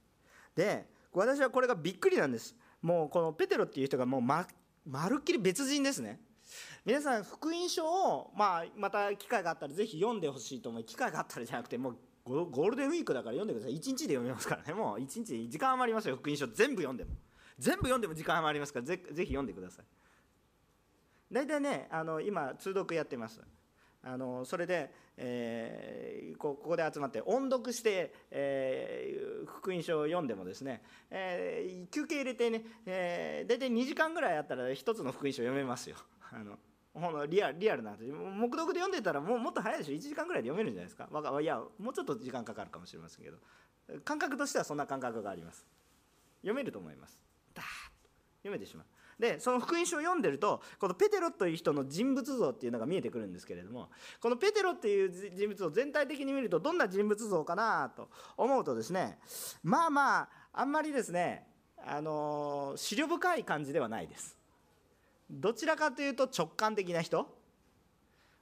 [0.56, 4.45] で私はこれがびっくりなんですもうこのペテロっていう人がもうま
[4.86, 6.19] まるっきり別人ですね
[6.86, 17.12] 皆さん福音書を、まあ、また機会があったらぜひ読んでほしいと思い機会があったらじゃなくてもうゴールデンウィークだから読んでください1日で読めますからねもう1日時間余りますよ福音書全部読んでも
[17.58, 19.86] 全部読んでも時間余りますからぜぜひ読んでください
[21.32, 23.41] 大体ねあの今通読やってます
[24.04, 35.98] あのそれで、えー、ここで集まって音読して、えー、福音書を読んでもですね、えー、休憩入れてね、えー、大体2時間ぐらいあったら1つの福音書読めますよ。
[36.32, 36.58] あの
[36.94, 39.96] ほんリアリアルな黙読で読んでたらもうもっと早いでしょ。
[39.96, 41.08] 1時間ぐらいで読めるんじゃないですか
[41.40, 43.38] いやもうちょっと時間かかるかもしれませんけど。
[44.04, 45.66] 感覚としてはそんな感覚があります。
[46.42, 47.20] 読めると思います。
[47.54, 47.68] ダーッ
[48.04, 48.10] と。
[48.44, 48.86] 読めてしまう。
[49.22, 59.20] でその福音書を読んでるとこのペテロという人の人物像っていうのが見えてくるんですけれどもこのペテロっていう人物像全体的に見るとどんな人物像かなと思うとですね
[59.64, 61.46] まあまああんまりですね
[61.86, 64.38] あの思慮深い感じではないです。
[65.30, 67.28] どちらかというと直感的な人。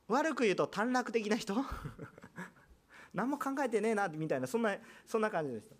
[0.08, 1.56] 悪く言うと短絡的な人。
[3.14, 5.72] 何も考えてねえなみたいなそんなそんな感じです。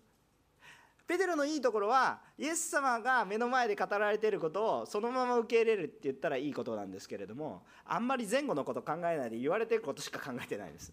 [1.10, 10.92] ペテロのいいところはイエス様が目の前で語られていることをそのまま受け入れるって言ったらいいことなんですけれどもあんまり前後のこと考えないで言われていることしか考えてないです。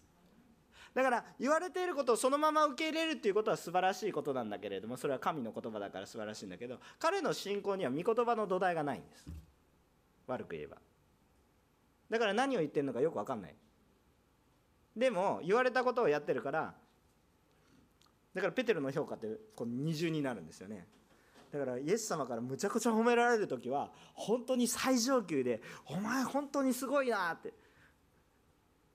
[0.92, 9.24] だから言われていることをそのまま受け入れるっていうことは素晴らしいことなんだけれどもそれは神の言葉だから素晴らしいんだけど彼の信仰には御言葉の土台がないんです。
[10.26, 10.78] 悪く言えば。
[12.10, 13.54] だから何を言ってるのかよく分かんない。
[14.96, 16.74] でも言われたことをやってるから
[18.38, 20.86] だからペテロの評価ってこう二重になるんですよね。
[21.52, 27.52] だからイエス様からむちゃくちゃ褒められる時は本当に最上級で「お前本当にすごいな」って。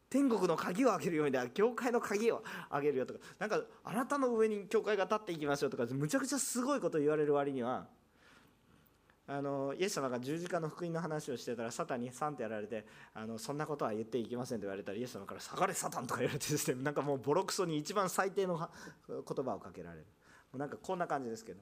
[0.10, 7.88] 天国の鍵を開けるようにだ教会の鍵を開けるよとかなんかあなたの上に教会が立っていきますよとかむちゃくちゃすごいこと言われる割には
[9.26, 18.70] あのイエス様が十字架の福音の話をしてたらサタンにサンってやられてあのそんなことは言っていきませんと言われたらイエス様から「下がれサタン」とか言われてですね なんかもうボロクソに一番最低の
[19.08, 20.06] 言葉をかけられる。
[20.54, 21.62] なんかこんな感じですけど。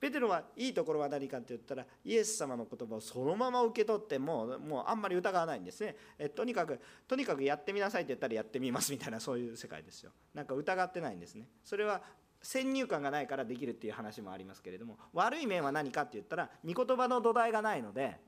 [0.00, 5.94] ペテロはいいところは何かって言ったらイエス様の言葉をそのまま受け取ってももうあんまり疑わないんですね。
[6.18, 10.10] えとにかくとにかくやってみなさいって言ったらやってみますみたいなそういう世界ですよ。
[10.34, 11.46] なんか疑ってないんですね。
[11.62, 12.02] それは
[12.42, 18.18] 先入観がないからできるっていう話もありますけれども悪い面は何かって言ったら御言葉の土台がないので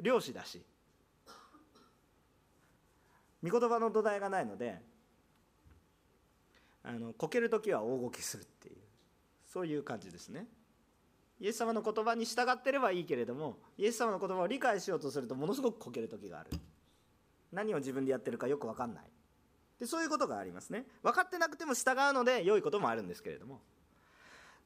[0.00, 0.64] 漁師だし。
[3.44, 4.80] 御言葉の土台がないので
[6.82, 8.76] あのこける時は大ごけするっていう
[9.46, 10.46] そういう感じですね。
[11.40, 16.50] イエス様の言葉に従ってればいいけれどもイエス様の言葉を理解しようとするとものすごくこける時がある。
[17.52, 19.04] 何を自分でやってるかよく分かんない。
[19.84, 20.86] でそういうことがありますね。
[21.02, 23.60] 分かってなくても従うので良いこともあるんですけれども。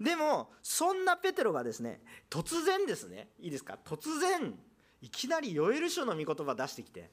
[0.01, 2.01] でもそんなペテロがですね
[2.31, 3.77] 突然ですねいいですか？
[3.85, 4.55] 突然
[5.03, 7.11] いきなりヨエル書の御言葉出してきて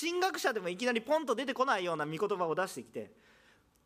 [0.00, 3.10] 神学者でもいきなりポンと出てこないような御言葉を出してきて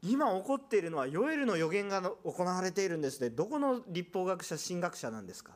[0.03, 3.31] 今起こっているのはヨエルの予言が行われているんですね。
[3.31, 5.55] どこの立法学者神学者なんですか？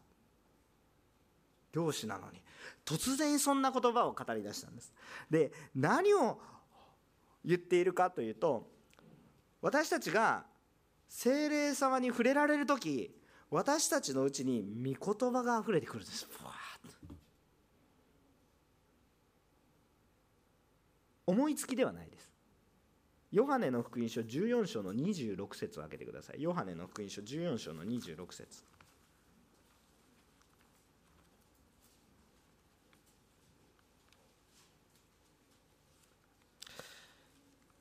[1.73, 2.43] 漁師なのに。
[2.85, 4.93] 突然そんな言葉を語り出したんです。
[5.31, 6.41] で何を
[7.45, 8.71] 言っているかというと
[9.61, 10.45] 私たちが
[11.09, 13.15] 精霊様に触れられる時
[13.51, 14.65] 私たちのうちに
[14.99, 16.27] 御言葉があふれてくるんです。
[21.27, 22.33] 思いつきではないです。
[23.31, 26.43] ヨハネの福音書14章の26節を開けてください。
[26.43, 28.65] ヨハネの福音書14章の26節。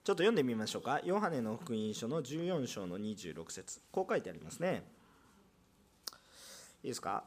[0.07, 1.01] ちょっと読んでみましょうか。
[1.03, 4.89] ヨハネの福音書の14章の26節こう書いてありますね。
[6.81, 7.25] いいですか？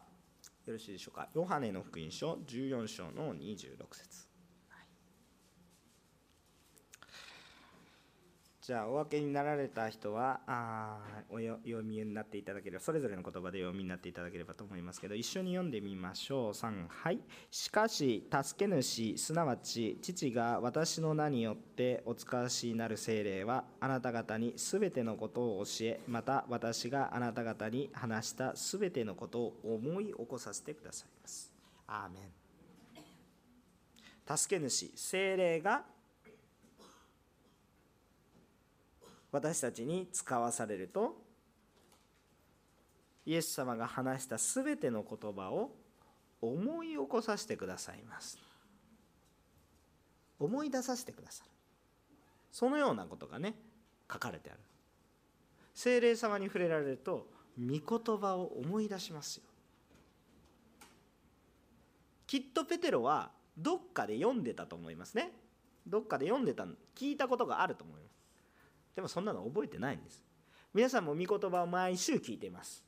[0.65, 1.29] よろしいでしょうか？
[1.35, 4.27] ヨハネの福音書14章の26節
[8.71, 10.99] じゃあお分けになられた人はあ
[11.29, 16.53] お読みになっていただければそれぞれの言葉で読みになっていただければと思いますけど一緒に読んでみましょう。
[16.53, 17.19] 3はい。
[17.51, 31.53] しかし助け主すなわち父が私の名によってお使わしになる精霊はあなた方にすべてのことを教えまた私があなた方に話したすべてのことを思い起こさせてくださいます。
[31.89, 34.37] アーメン。
[34.37, 35.83] 助け主精霊が
[39.33, 41.17] 私たちに使わされると
[43.27, 45.71] イエス様が話したすべての言葉を
[46.41, 48.39] 思い起こさせてくださいます。
[50.39, 51.51] 思い出させてくださる。
[52.51, 53.55] そのようなことがね
[54.11, 54.61] 書かれてある。
[55.75, 57.29] 精霊様に触れられると
[57.59, 59.43] 御言葉を思い出しますよ。
[62.27, 65.33] きっとペテロはどっかで読んでたと思いますね。
[65.87, 66.67] どっかで読んでた
[66.97, 68.20] 聞いたことがあると思います。
[68.95, 70.23] でもそんなの覚えてないんです。
[70.75, 72.85] 皆さんも御言葉を毎週聞いています。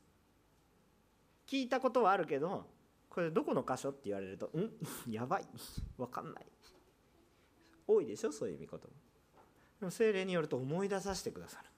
[1.46, 2.66] 聞いたことはあるけど
[3.09, 4.70] これどこの箇所って言われるとん？
[5.11, 5.46] やばい。
[5.98, 6.46] 分かんない。
[7.86, 8.32] 多いでしょ？
[8.32, 8.88] そういう御言葉。
[9.80, 11.68] でも精霊によると思い出させてくださる。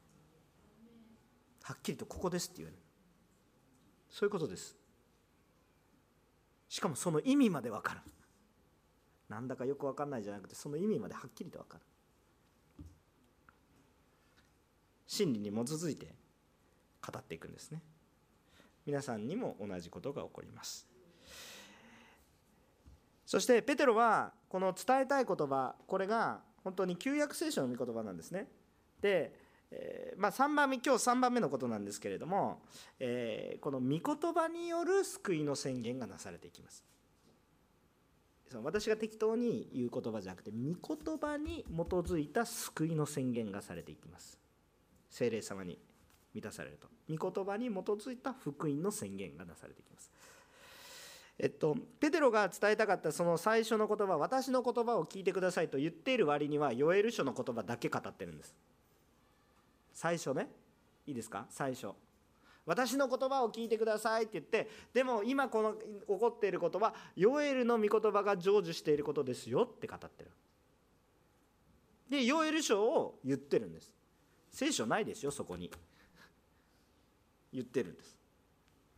[1.63, 2.83] はっきりとここですって言われる
[4.11, 4.77] そういうことです。
[6.69, 8.01] しかもその意味まで分かる。
[9.29, 11.85] なんだかよく分かんないじゃなくてその意味まではっきりと分かる。
[15.15, 16.13] 真理に基づいて
[17.01, 17.81] 語っていくんですね。
[18.85, 20.89] 皆さんにも同じことが起こります。
[23.25, 28.49] そしてペテロはこの伝えたい言葉これが本当に旧約聖書の御言葉なんですね。
[29.01, 29.33] で、
[29.71, 32.63] えー、まあ、3番目今日3番目のことなんですけれども、
[32.99, 36.85] えー、この御言葉による救いの宣言がなされていきます。
[38.63, 44.39] 私が適当に言う言葉じゃなくて御言葉に基づいた救いの宣言がされていきます。
[45.15, 45.79] 精霊様に
[46.35, 46.89] 満たされると。
[47.09, 50.11] 御言葉に基づいた福音の宣言がなされていきます。
[51.39, 58.55] えっと、ペテロが伝えたかったその最初の言葉私の言葉を聞いてくださいと言っている割にはヨエル書の言葉だけ語ってるんです。
[59.93, 60.49] 最初ね。
[61.07, 61.47] いいですか？
[61.49, 61.91] 最初。
[62.67, 70.31] 私の言葉を聞いてくださいって言ってでも今この起こっていることはヨエルの御言葉が成就していることですよって語ってる。
[72.11, 73.93] でヨエル書を言ってるんです。
[74.55, 75.71] 聖書ないですよそこに
[77.53, 78.17] 言ってるんです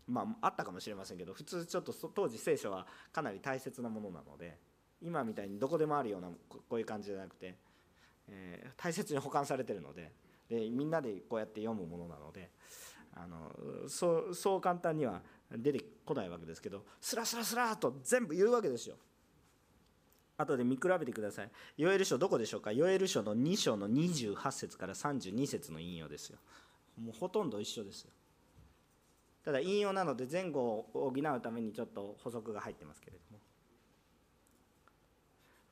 [0.06, 4.58] まああったかもしれませんけど普通ちょっと当時聖書はかなり大切なものなので
[5.02, 7.54] 今みたいにどこでもあるようなこういう感じじゃなくて、
[8.28, 10.12] えー、大切に保管されてるので
[10.48, 12.50] でみんなでこうやって読むものなので
[13.14, 18.96] あのそうそう簡単には出てこないわけですけどスラスラスラと全部言うわけですよ。
[20.38, 21.50] 後で見比べてください。
[21.76, 22.72] ヨエル書どこでしょうか？
[22.72, 26.38] ヨエル書の2章の28節から32節の引用ですよ。
[27.00, 28.10] もうほとんど一緒ですよ
[29.44, 33.38] ただ引用なので前後を補うためにちょっと補足が入ってますけれども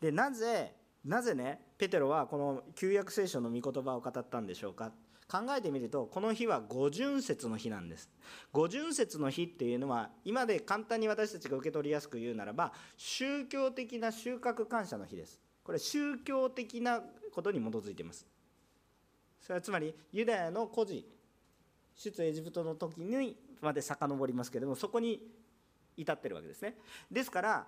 [0.00, 4.92] でなぜなぜねペテロはこの旧約聖書の御言葉を語ったんでしょうか？
[5.34, 8.08] 考えてみるとこの日は五巡節の日なんです。
[8.52, 15.40] 五巡節の日っていうのは今で簡単に私たちが受け取りやすく言うならば宗教的な収穫感謝の日です。
[15.64, 17.02] これ宗教的な
[17.34, 18.24] ことに基づいています。
[19.40, 21.04] それはつまりユダヤの孤児
[21.96, 25.20] 出エジプトの時にまで遡りますけれどもそこに
[25.96, 26.76] 至ってるわけですね。
[27.10, 27.66] ですから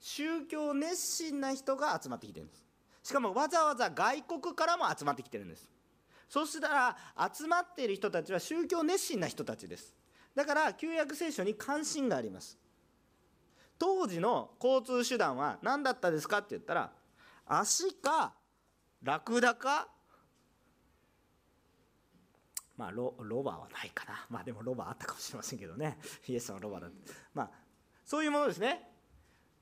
[0.00, 2.64] 宗教熱心な人が集まってきてるんです。
[3.04, 5.70] しかもわざわざ外国からも集まってきてるんです。
[6.28, 6.96] そしたら
[7.32, 9.94] 集まっている人たちは宗教熱心な人たちです。
[10.34, 12.58] だから旧約聖書に関心があります。
[13.78, 16.92] 当時の交通手段は何だったですかって言ったら
[17.46, 18.32] 足か
[19.02, 19.88] ラクダか
[22.76, 24.26] まあロロバはないかな。
[24.28, 25.98] まあでもロバあったかもしれませんけどね。
[26.26, 27.12] イエスのロバだって。
[27.32, 27.50] まあ
[28.04, 28.90] そういうものですね。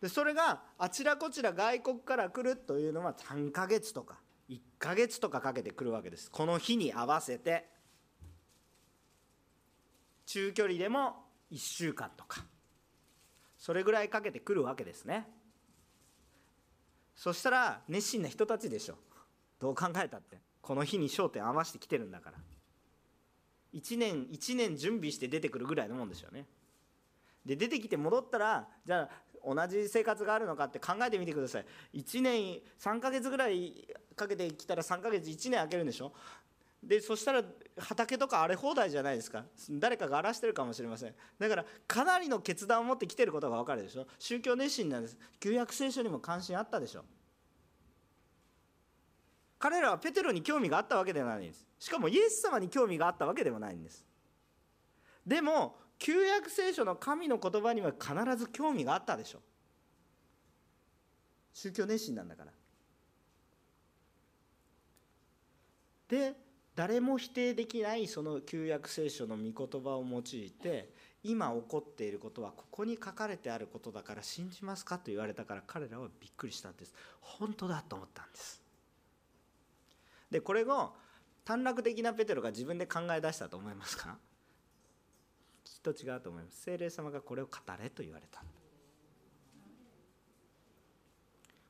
[0.00, 4.18] でそれがあちらこちら外国から来るというのは3ヶ月とか。
[4.48, 6.30] 1ヶ月とかかけてくるわけです。
[6.30, 7.68] この日に合わせて
[10.26, 12.44] 中距離でも1週間とか。
[13.58, 15.28] それぐらいかけてくるわけですね。
[17.14, 18.96] そしたら熱心な人たちでしょ。
[19.60, 20.38] どう考えたって。
[20.60, 22.38] この日に焦点合わせてきてるんだから。
[23.74, 26.46] 1年1年準備して出てくるぐらいのもんでしょうね。
[27.46, 31.66] で出てきて戻ったらじゃあ同じ生活があるのかって考えてみてください。
[31.94, 36.12] 1年3ヶ月ぐらいかけてきたら3ヶ月1年空けるんでしょ？
[36.82, 37.42] でそしたら
[37.78, 39.44] 畑とか荒れ放題じゃないですか。
[39.70, 41.14] 誰かが荒らしてるかもしれません。
[41.38, 44.06] だからかなりの決断を持ってきてることが分かるでしょ？
[44.18, 45.16] 宗教熱心なんです。
[45.38, 47.04] 旧約聖書にも関心あったでしょ？
[49.60, 51.64] 彼らはペテロに興味があったわけではないんです。
[51.78, 54.04] しかもイエス様に興味があったわけでもないんです。
[55.24, 59.38] でも旧約聖書の神の言葉には必ず興味があったでしょ？
[61.54, 62.50] 宗教熱心なんだから。
[66.12, 66.34] で
[66.76, 70.92] 誰も否定できないその旧約聖書の御言葉を用いて
[71.22, 76.92] 今起こっていることはここに書かれてあることだから信じますかと言われたから彼らはびっくりしたんです。
[77.22, 78.60] 本当だと思ったんです。
[80.30, 80.92] でこれを
[81.46, 84.18] 短絡的なペテロが自分で考え出したと思いますか？
[85.64, 86.60] きっと違うと思います。
[86.60, 87.52] 精霊様がこれを語
[87.82, 88.42] れと言われた。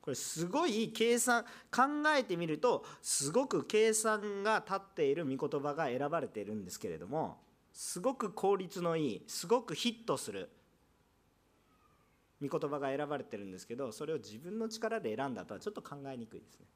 [0.03, 1.83] これすごい計算考
[2.15, 7.39] えてみるとすごく計算が立っている御言葉が選ばれているんですけれども
[7.73, 10.51] すごく効率のいいすごくヒットする
[12.47, 16.67] 御言葉が選ばれてるんですけどそれを自分の力で選んだとはちょっと考えにくいですね。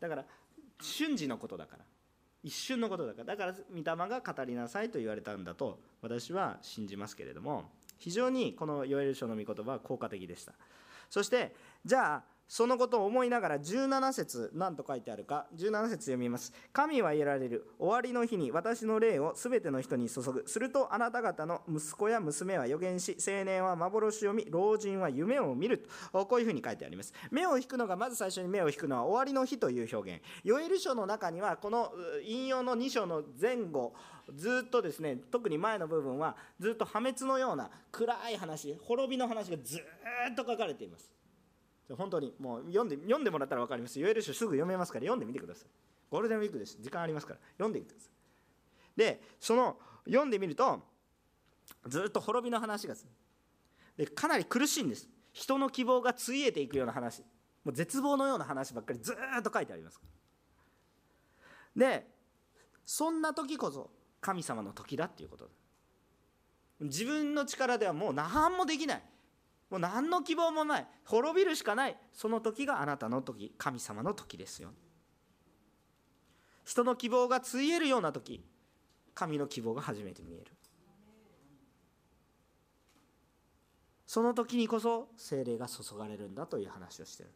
[0.00, 0.24] だから
[0.80, 1.84] 瞬時のことだから。
[2.42, 3.24] 一瞬のことだから。
[3.24, 10.54] だから御霊が語りなさいと言われたんだと私は信じますけれども非常にこのヨエル書の御言葉は効果的でした。
[11.12, 11.54] そして
[11.84, 16.54] じゃあそのことを思いながら17節何と書いてあるか17節読みます。
[16.72, 20.44] 神は言られる終わりの日に私の霊をすべての人に注ぐ。
[20.46, 26.24] するとあなた方の息子や娘は予言し青年は幻を見老人は夢を見ると。
[26.26, 27.12] こういうふうに書いてあります。
[27.30, 30.22] 目を引くのがまず最初に目を引くのは終わりの日という表現。
[30.44, 31.92] ヨエル書の中にはこの
[32.22, 33.94] 引用の2章の前後
[34.34, 41.10] ずっとですね特に前の部分はずっと破滅のような暗い話滅びの話がずっと書かれています。
[41.96, 43.98] 本当にもう読んで読んでもらったら分かります。
[44.00, 45.68] ヨエル書すぐ読めますから読んでみてください。
[46.10, 46.78] ゴールデンウィークです。
[46.80, 48.98] 時間ありますから読んでみてください。
[48.98, 50.80] でその読んでみると
[51.86, 52.94] ずっと滅びの話が
[53.96, 55.08] でかなり苦しいんです。
[55.32, 57.22] 人の希望がついえていくような話。
[57.64, 60.00] もう絶望のような話ばっかりずっと書いてあります
[61.76, 62.06] で
[62.84, 63.90] そんな時こそ
[64.22, 65.50] 神様の時だっていうこと。
[66.80, 69.02] 自分の力ではもう何もできない。
[69.68, 70.86] もう何の希望もない。
[71.04, 71.96] 滅びるしかない。
[72.12, 73.52] その時があなたの時。
[73.58, 74.70] 神様の時ですよ。
[76.64, 78.44] 人の希望がついえるような時。
[79.14, 80.46] 神の希望が初めて見える。
[84.06, 87.30] その時にこそ精霊が注がれるんだという話をしてる。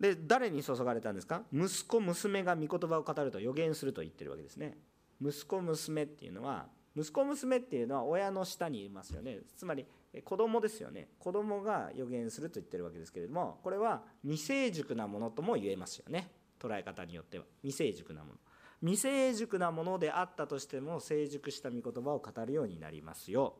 [0.00, 1.42] で誰に注がれたんですか？
[1.52, 4.78] 息子娘が御言葉を語ると予言すると言ってるわけですね。
[5.20, 9.40] 息子娘っていうのは息子娘っていうのは親の下にいますよね。
[9.56, 9.84] つまり
[10.24, 11.08] 子供ですよね。
[11.18, 16.32] 子供が予言すると言ってるわけですけれどもこれは未成熟なものとも言えますよね。
[16.58, 17.44] 捉え方によっては。
[17.62, 18.38] 未成熟なもの。
[18.80, 23.56] 未成熟なものであったとしても成熟した御言葉を語るようになりますよ。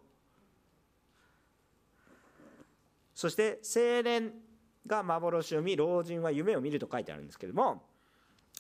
[3.15, 4.33] そして青年
[4.87, 7.83] が幻を見老人は夢を見ると書いてあるんですけれども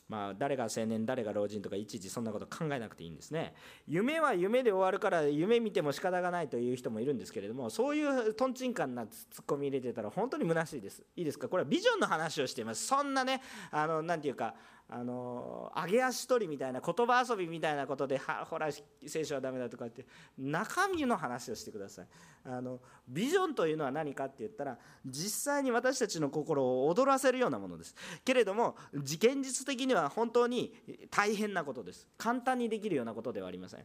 [0.08, 3.54] まあ、誰が青年誰が老人とかいちいちそんなこと考えなくていいんですね。
[3.86, 11.04] 夢は夢で終わるから夢見ても仕方がないという人もいるんですけれどもそういうとんちんかんなツッコミ入れてたら本当に虚しいです。
[11.14, 11.48] いいですか？
[11.48, 12.84] これはビジョンの話をしています。
[12.88, 13.40] そんなね
[13.70, 14.56] あの何て言うか
[14.92, 18.68] あの上げ足取りみたいな言葉遊びみたいなことではほら
[19.06, 20.04] 聖書はダメだとかって
[20.36, 22.06] 中身の話をしてください。
[22.44, 27.94] あのビジョンというのは何かって言ったら実際に私たちの心を踊らせるようなものです。
[28.24, 30.74] けれども現実的には本当に
[31.08, 32.08] 大変なことです。
[32.18, 33.84] 簡単にできるようなことではありません。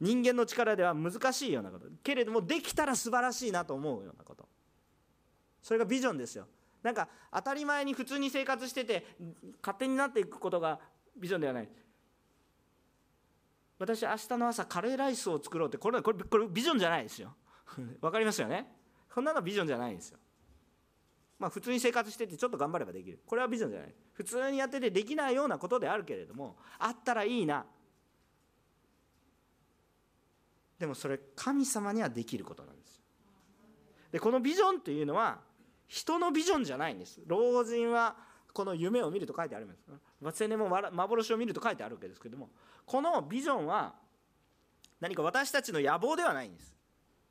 [0.00, 1.86] 人間の力では難しいようなこと。
[2.02, 4.48] けれどもできたら素晴らしいなと思うようなこと。
[5.62, 6.46] それがビジョンですよ。
[6.86, 9.04] なんか当たり前に普通に生活してて
[9.60, 10.78] 勝手になっていくことが
[11.16, 11.68] ビジョンではない。
[13.76, 17.34] 私明日の朝カレーライスを作ろうってこれこれこれビジョンじゃないですよ。
[18.00, 18.72] わかりますよね？
[19.12, 20.18] そんなのビジョンじゃないんですよ。
[21.40, 23.18] まあ普通に生活しててちょっと頑張ればできる。
[23.26, 23.94] これはビジョンじゃない。
[24.12, 27.66] 普通にやっててできないようなことであるけれどもあったらいいな。
[30.78, 33.00] でもそれ神様にはできることなんです
[34.12, 35.40] でこのビジョンというのは
[35.88, 37.20] 人のビジョンじゃないんです。
[37.26, 38.16] 老人は
[38.52, 39.74] この夢を見ると書いてありま
[40.32, 40.42] す。
[40.42, 42.50] 青年も幻を見ると書いてあるわけですけども。
[42.84, 43.94] このビジョンは
[45.00, 46.74] 何か私たちの野望ではないんです。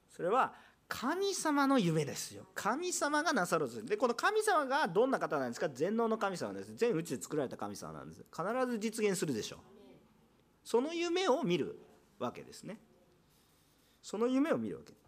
[0.09, 0.53] それは
[0.87, 2.45] 神様の夢ですよ。
[2.53, 3.85] 神様がなさる。
[3.85, 5.67] でこの神様がどんな方なんですか？
[5.69, 6.75] 全能の神様です。
[6.75, 8.23] 全宇宙で作られた神様なんです。
[8.31, 9.59] 必ず実現するでしょう。
[10.63, 11.79] その夢を見る
[12.19, 12.79] わけですね。
[14.03, 14.91] その夢を見るわけ。
[14.91, 15.04] です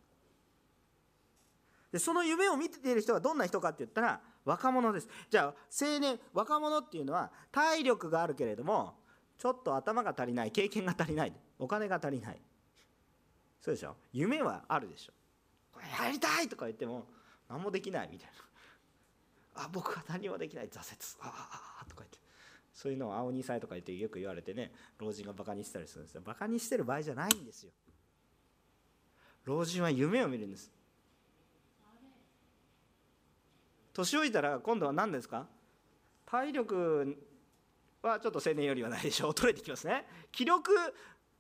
[1.92, 5.08] でその夢を見ている人はどんな人かって言ったら若者です。
[5.30, 8.96] じゃあ青年若者っていうのは体力があるけれども
[9.38, 12.42] ちょっと頭が足りない経験が足りないお金が足りない。
[13.62, 13.96] そうでしょ？
[14.14, 15.14] 夢はあるでしょ？
[15.74, 17.06] これやりたいとか言っても
[17.50, 18.30] 何もできないみたい
[19.56, 19.64] な。
[19.64, 20.70] あ僕は何もできない。
[20.70, 20.98] 挫折。
[21.22, 22.18] ああとか言って。
[22.74, 26.22] そういうのを青二歳とか言ってよく言われてね老人がバカにしてたりするんですよ。
[26.24, 27.72] バカにしてる場合じゃないんですよ。
[29.46, 30.72] 老人は夢を見るんです。
[33.98, 35.48] 年老いたら今度は何ですか？
[36.26, 37.18] 体力
[38.02, 39.30] はちょっと青年よりはないでしょ？
[39.30, 40.06] う衰えてきますね。
[40.32, 40.72] 気力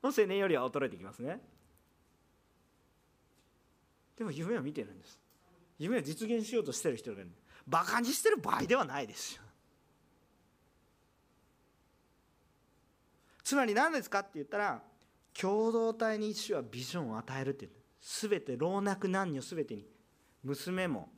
[0.03, 1.39] の青年よりは衰えてきますね。
[4.18, 5.20] でも夢を見てるんです。
[5.78, 7.32] 夢を実現しようとしてる人がいる。
[7.68, 9.43] バカにしてる場合ではないですよ。
[13.43, 14.82] つまり何ですかって言ったら
[15.39, 19.86] 共同体に主はビジョンを与えるっていう全て老若男女全てに。
[20.43, 21.10] 娘も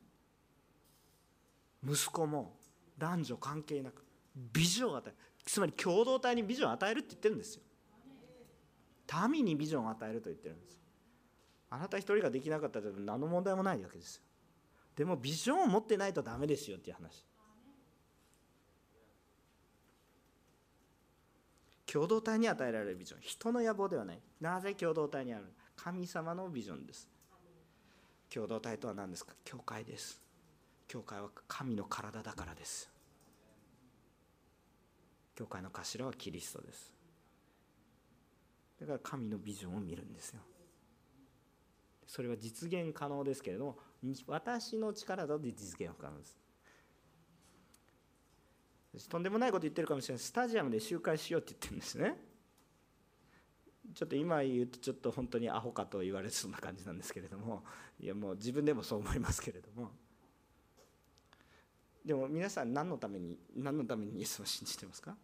[1.85, 2.57] 息子も
[2.97, 4.03] 男女関係なく
[4.35, 5.15] ビジョンを与える。
[5.45, 7.61] つまり共同体にビジョンを与えるって言ってるんですよ。
[9.29, 10.77] 民にビジョンを与えると言ってるんです。
[11.71, 14.23] あなた一人ができなかったら何の問題もないわけですよ。
[14.95, 17.25] でもビジョンを持ってないとダメですよっていう話。
[21.91, 24.21] 共同体に与えられるビジョン人の野望ではない。
[24.39, 27.09] なぜ共同体にある神様のビジョンです。
[28.31, 29.33] 共同体とは何ですか？
[29.43, 30.21] 教会です。
[30.89, 32.89] 教会は神の体だからです。
[35.35, 36.91] 教会の頭はキリストです。
[38.81, 40.41] だから神のビジョンを見るんですよ。
[42.07, 43.77] それは実現可能ですけれども
[44.25, 46.39] 私の力だと実現不可能です。
[49.07, 50.23] とんでもないこと言ってるかもしれない。
[50.23, 52.17] スタジアムで集会しようって言ってるんですね。
[53.93, 57.63] ちょっと今言うとちょっと本当にアホかと言われそうな感じなんですけれども
[57.99, 59.91] いやもう自分でもそう思いますけれども。
[62.09, 65.15] でも皆さん何のために何のためにイエスを信じてますか？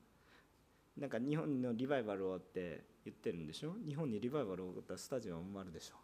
[0.96, 3.74] なんか日本のリバイバルをって言ってるんでしょ？
[3.88, 5.96] 日本にリバイバルを起こったスタジアム埋まるでしょ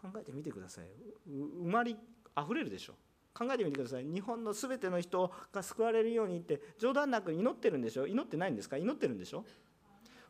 [0.00, 0.84] 考えてみてください。
[1.28, 1.96] 埋まり
[2.40, 2.92] 溢れるでしょ
[3.34, 4.04] 考えてみてください。
[4.04, 8.06] 日本の全ての人が救われるようにって冗談なく祈ってるんでしょ？
[8.06, 8.76] 祈ってないんですか？
[8.76, 9.44] 祈ってるんでしょ？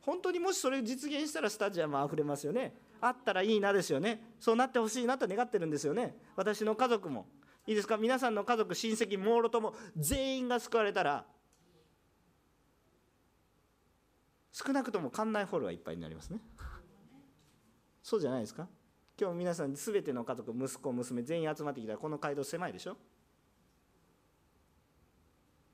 [0.01, 2.75] 本当にもしそれ実現したらスタジアム溢れますよね。
[3.03, 4.33] あったらいいなですよね。
[4.41, 6.17] そうなってほしいなと願ってるんですよね。
[6.37, 7.27] 私の家族も。
[7.67, 7.97] いいですか？
[7.97, 11.25] 皆さんの家族親戚もろとも全員が救われたら
[14.53, 16.41] 少なくとも館内ホールはいっぱいになりますね。
[18.03, 18.69] そうじゃないですか？
[19.21, 22.97] 今日皆さん全ての家族息子娘全員集まってきたらこの街道狭いでしょ？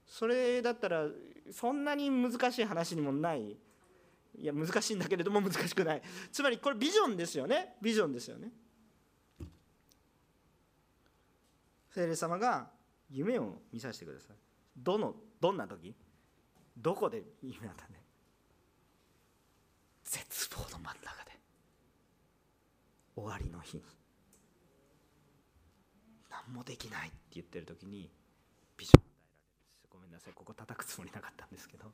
[0.07, 1.07] それだったら
[1.53, 3.57] そんなに難しい話にもない。
[4.39, 6.03] いや難しいんだけれども難しくない。
[6.31, 7.77] つまりこれビジョンですよね。
[7.81, 8.53] ビジョンですよね。
[11.97, 12.69] 聖霊様が
[13.09, 14.37] 夢を見させてください。
[14.77, 15.95] どのどんな時？
[16.77, 18.03] どこで夢だったね
[20.05, 20.93] 絶望の真ん中
[21.25, 21.31] で。
[23.17, 23.83] 終わりの日に。
[26.29, 28.11] 何もできないって言ってる時に
[28.77, 29.89] ビジョンを与えられる。
[29.89, 30.35] ごめんなさい。
[30.35, 31.87] ここ叩くつもりなかったんですけど。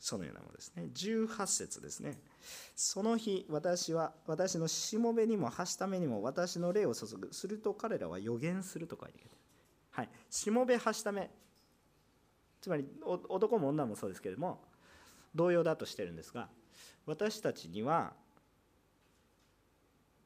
[0.00, 0.88] そのようなものですね。
[0.94, 2.18] 18節ですね。
[2.74, 7.28] その日私は私のしもべにもはしためにも私の霊を注ぐ。
[7.32, 9.20] すると彼らは予言すると書いて
[9.90, 10.08] はい。
[10.30, 11.30] しもべはしため。
[12.62, 14.62] つまり男も女もそうですけれども
[15.34, 16.48] 同様だとしてるんですが
[17.06, 18.12] 私たちには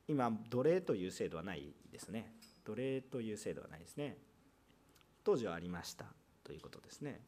[0.09, 2.33] 今奴隷という制度はないですね。
[2.64, 4.18] 奴隷という制度はないですね。
[5.25, 6.05] 当時はありました
[6.45, 7.20] ということですね。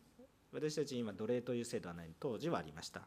[0.56, 2.10] 私たち今奴隷という制度はない。
[2.18, 3.02] 当時はありました。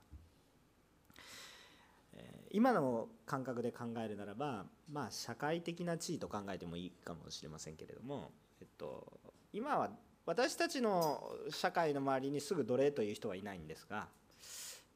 [2.52, 9.06] 今の感覚で考えるならばまあ社会的な地位と考えてもいいかもしれませんけれども、えっと、
[9.54, 9.90] 今は
[10.26, 14.08] 私たちの社会の周りにすぐ奴隷という人はいないんですが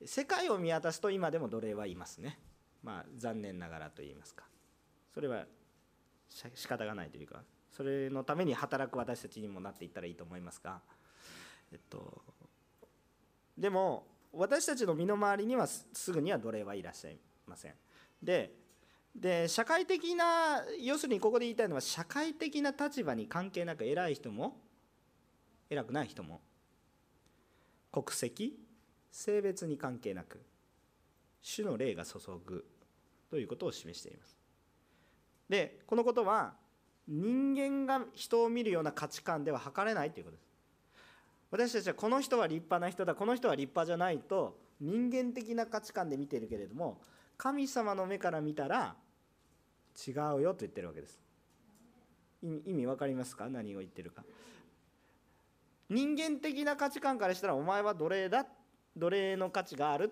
[0.05, 2.37] 世界を見渡すと今でも奴隷はいますね。
[2.83, 4.45] まあ残念ながらと言いますか。
[5.13, 5.45] それは
[6.29, 10.81] 仕方がないというかそれのために働く私たちにもなっていったらいいと思いますが、
[11.71, 12.21] えっと、
[13.57, 17.73] でも私たちの身の回りにはすぐには奴隷はいらっしゃいません。
[18.21, 18.55] で
[19.15, 24.57] で社会的な要するにここで言いたいのは社会的な立場に関係なく偉い人も
[25.69, 26.41] 偉くない人も
[27.91, 28.57] 国籍
[29.11, 30.41] 性別に関係なく
[31.43, 32.65] 主の霊が注ぐ
[33.29, 34.35] ということを示しています
[35.47, 36.53] でこのことは
[37.07, 40.52] 人間が人を見るような価値観では測れないということです
[41.53, 46.99] 私たちはこの人は立派な人だこの人は立派じゃないと人間的な価値観で見てるけれども
[47.37, 48.95] 神様の目から見たら
[50.07, 51.21] 違うよと言ってるわけです。
[52.41, 53.47] 意味分かりますか？
[53.49, 54.23] 何を言ってるか。
[55.91, 58.47] 人間的な価値観からしたらお前は奴隷だ
[58.97, 60.11] 奴隷の価値がある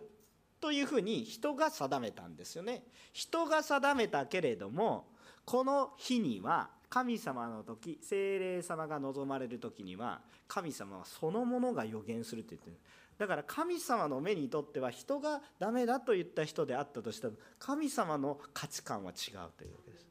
[0.59, 2.83] というふうに人が定めたんですよね。
[3.13, 5.07] 人が定めたけれども
[5.43, 12.75] この日には神様の時精霊様が望まれる時には神様はそのものが予言するって言ってる。
[13.17, 19.15] だから神様の目にとっては人がダメだと言った人であったとしても神様の価値観は違う
[19.57, 20.07] というわけです。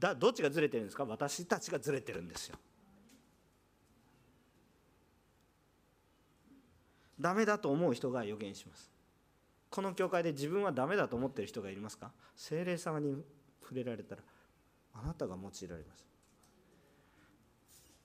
[0.00, 1.04] だどっちがずれてるんですか？
[1.04, 2.56] 私たちがずれてるんですよ。
[7.20, 8.90] ダメだと思う人が予言します。
[9.68, 12.12] この教会で自分はダメだと思ってる人がいますか？
[12.34, 13.22] 精霊様に
[13.60, 14.22] 触れられたら。
[15.02, 16.08] あなたが用いられます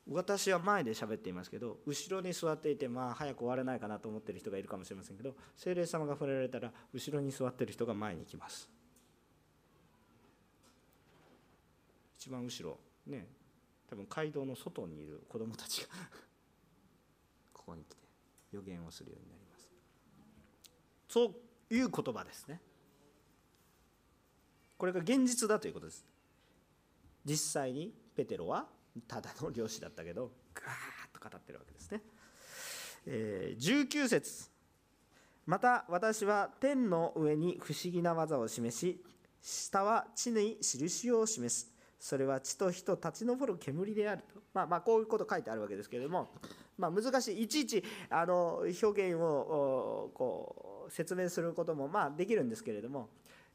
[0.10, 8.70] 私は前で喋っていますけど後ろに座っていてまあ早く終われないかなと思ってる人がいるかもしれませんけど精霊様が触れられたら後ろに座ってる人が前に来ます。
[12.18, 12.78] 一番後ろ
[13.08, 13.28] ね
[13.89, 15.88] 多分街道の外にいる子供たちが
[17.54, 18.04] ここに来て
[18.52, 19.70] 予言をするようになります。
[21.08, 21.26] そ
[21.70, 22.62] ういう言葉ですね。
[24.78, 26.12] これが現実だということです。
[27.26, 28.67] 実際にペテロは
[29.07, 32.01] ただの漁師だったけどガーッと語ってるわけですね、
[33.05, 34.51] えー、19節。
[35.45, 39.03] また私は天の上に不思議な技を示し
[39.41, 41.74] 下は地に印を示す。
[41.99, 46.32] それは地と火と立ち上る煙であると、まあ、まあこういうこと書いてあるわけですけれども、
[46.78, 47.43] まあ、難しい。
[47.43, 53.09] いちいちあの表現をこう説明することもまあできるんですけれども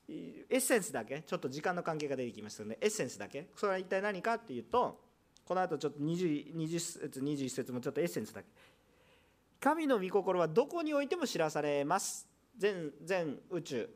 [0.08, 3.48] エッセンスだけちょっと時間の関係が出てきましたのでエッセンスだけ。
[3.56, 5.00] それは一体何かっていうと
[5.44, 8.48] この後ちょっと 20, 20節21節もちょっとエッセンスだけ。
[9.60, 12.28] 神の御心はどこにおいても知らされます。
[12.56, 13.88] 全全宇宙。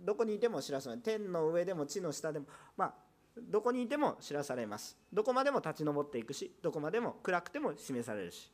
[0.00, 2.94] どこにいても知らされ天の上でも地の下でもまあ
[3.38, 4.96] どこにいても知らされます。
[5.12, 8.50] どこまでも立ち上っていくしどこまでも暗くても示されるし。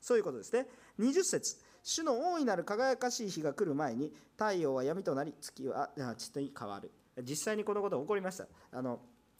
[0.00, 0.66] そういうことですね。
[0.98, 1.58] 20節。
[1.86, 6.90] 主の大いなる輝かしい日が来る前に太陽は闇となり月は血に変わる。
[7.22, 8.48] 実際にこのことが起こりました。
[8.72, 8.98] あの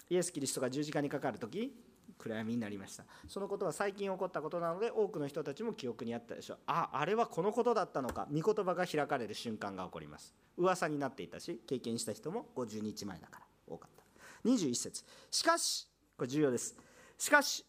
[0.09, 1.75] イエス・キリストが十字架にかかる時
[2.17, 3.05] 暗闇になりました。
[3.27, 6.59] そのことは最近起こったことなので多くの人たちも記憶にあったでしょう。
[6.69, 8.29] ああれはこのことだったのか。
[8.33, 10.33] 御言葉が開かれる瞬間が起こります。
[10.57, 14.05] 噂になっていたし経験した人も50日前だから多かった。
[14.49, 15.05] 21節。
[15.33, 16.77] しかしこれ重要です。
[17.19, 17.67] しかし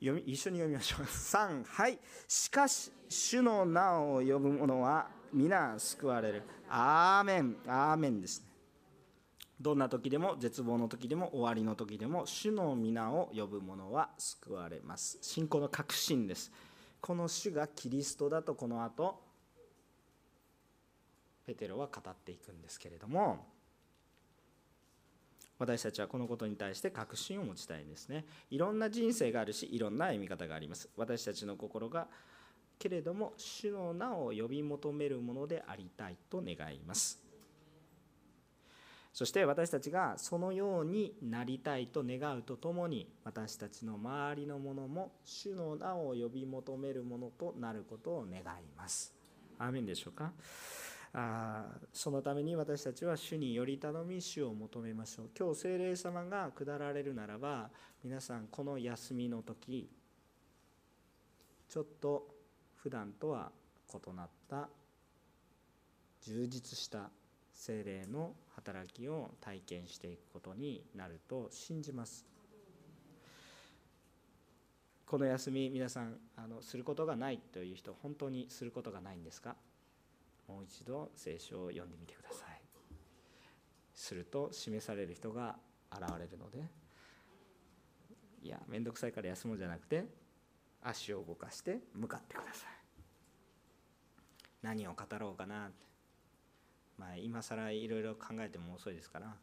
[0.00, 1.00] 読み一緒に読みましょう。
[1.06, 1.98] 3はい。
[2.26, 6.42] しかし主の名を呼ぶ者は皆救われる。
[6.68, 7.56] アーメン。
[7.66, 8.48] アーメンですね。
[9.60, 15.18] どんな時でも絶望の時でも終わりの時でも主の皆を呼ぶ者は救われます。
[15.20, 16.52] 信仰の確信です。
[17.00, 19.20] この主がキリストだとこの後
[21.46, 23.46] ペテロは語っていくんですけれども
[25.58, 28.24] 私たちはこのことに対して確信を持ちたいんですね。
[28.50, 30.88] いろんな人生があるしいろんな歩み方があります。
[30.96, 32.06] 私たちの心が
[32.78, 37.20] けれども主の名を呼び求めるものでありたいと願います。
[39.12, 48.44] そして私たちがそのようになりたいと願うとともに私たちの周りのものも主の名を呼び求めるものとなることを願い
[48.76, 49.12] ます。
[49.58, 50.30] アーメンでしょうか？
[51.14, 55.30] あそのために私たちは主により頼み主を求めましょう。
[55.38, 57.70] 今日聖霊様が下られるならば
[58.04, 59.90] 皆さんこの休みの時
[61.68, 62.28] ちょっと
[62.76, 63.50] 普段とは
[63.92, 64.68] 異なった
[66.22, 67.10] 充実した
[67.54, 72.26] 精霊の働きを体験していくことになると信じます。
[75.06, 79.56] この休み皆さんあのすることがないという人本当にすることがないんですか？
[80.48, 82.60] もう一度聖書を読んでみてください。
[83.94, 85.56] すると示される人が
[85.92, 86.58] 現れるので
[88.42, 90.04] いや面倒くさいから休もうじゃなくて
[90.82, 92.70] 足を動かして向かってください。
[94.62, 95.70] 何を語ろうかな。
[96.96, 99.36] まあ今更いろいろ考えても遅いですから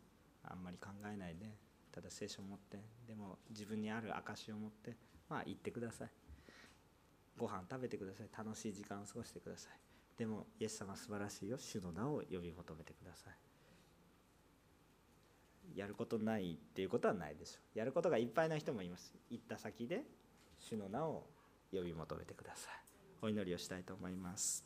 [0.43, 1.45] あんまり考えないで
[1.91, 2.78] ただ聖書を持って
[3.08, 4.95] でも自分にある証を持って
[5.30, 6.10] まあ言ってください。
[7.38, 8.30] ご飯食べてください。
[8.38, 9.84] 楽しい時間を過ごしてください。
[10.18, 11.57] でもイエス様素晴らしいよ。
[11.57, 13.34] 主の名を呼び求めてください。
[15.78, 17.80] やることないっていうことはないでしょう。
[17.80, 19.13] やることがいっぱいな人もいます。
[19.30, 20.03] 行った先で
[20.59, 21.28] 主の名を
[21.74, 22.74] 呼び求めてください。
[23.22, 24.66] お祈りをしたいと思います。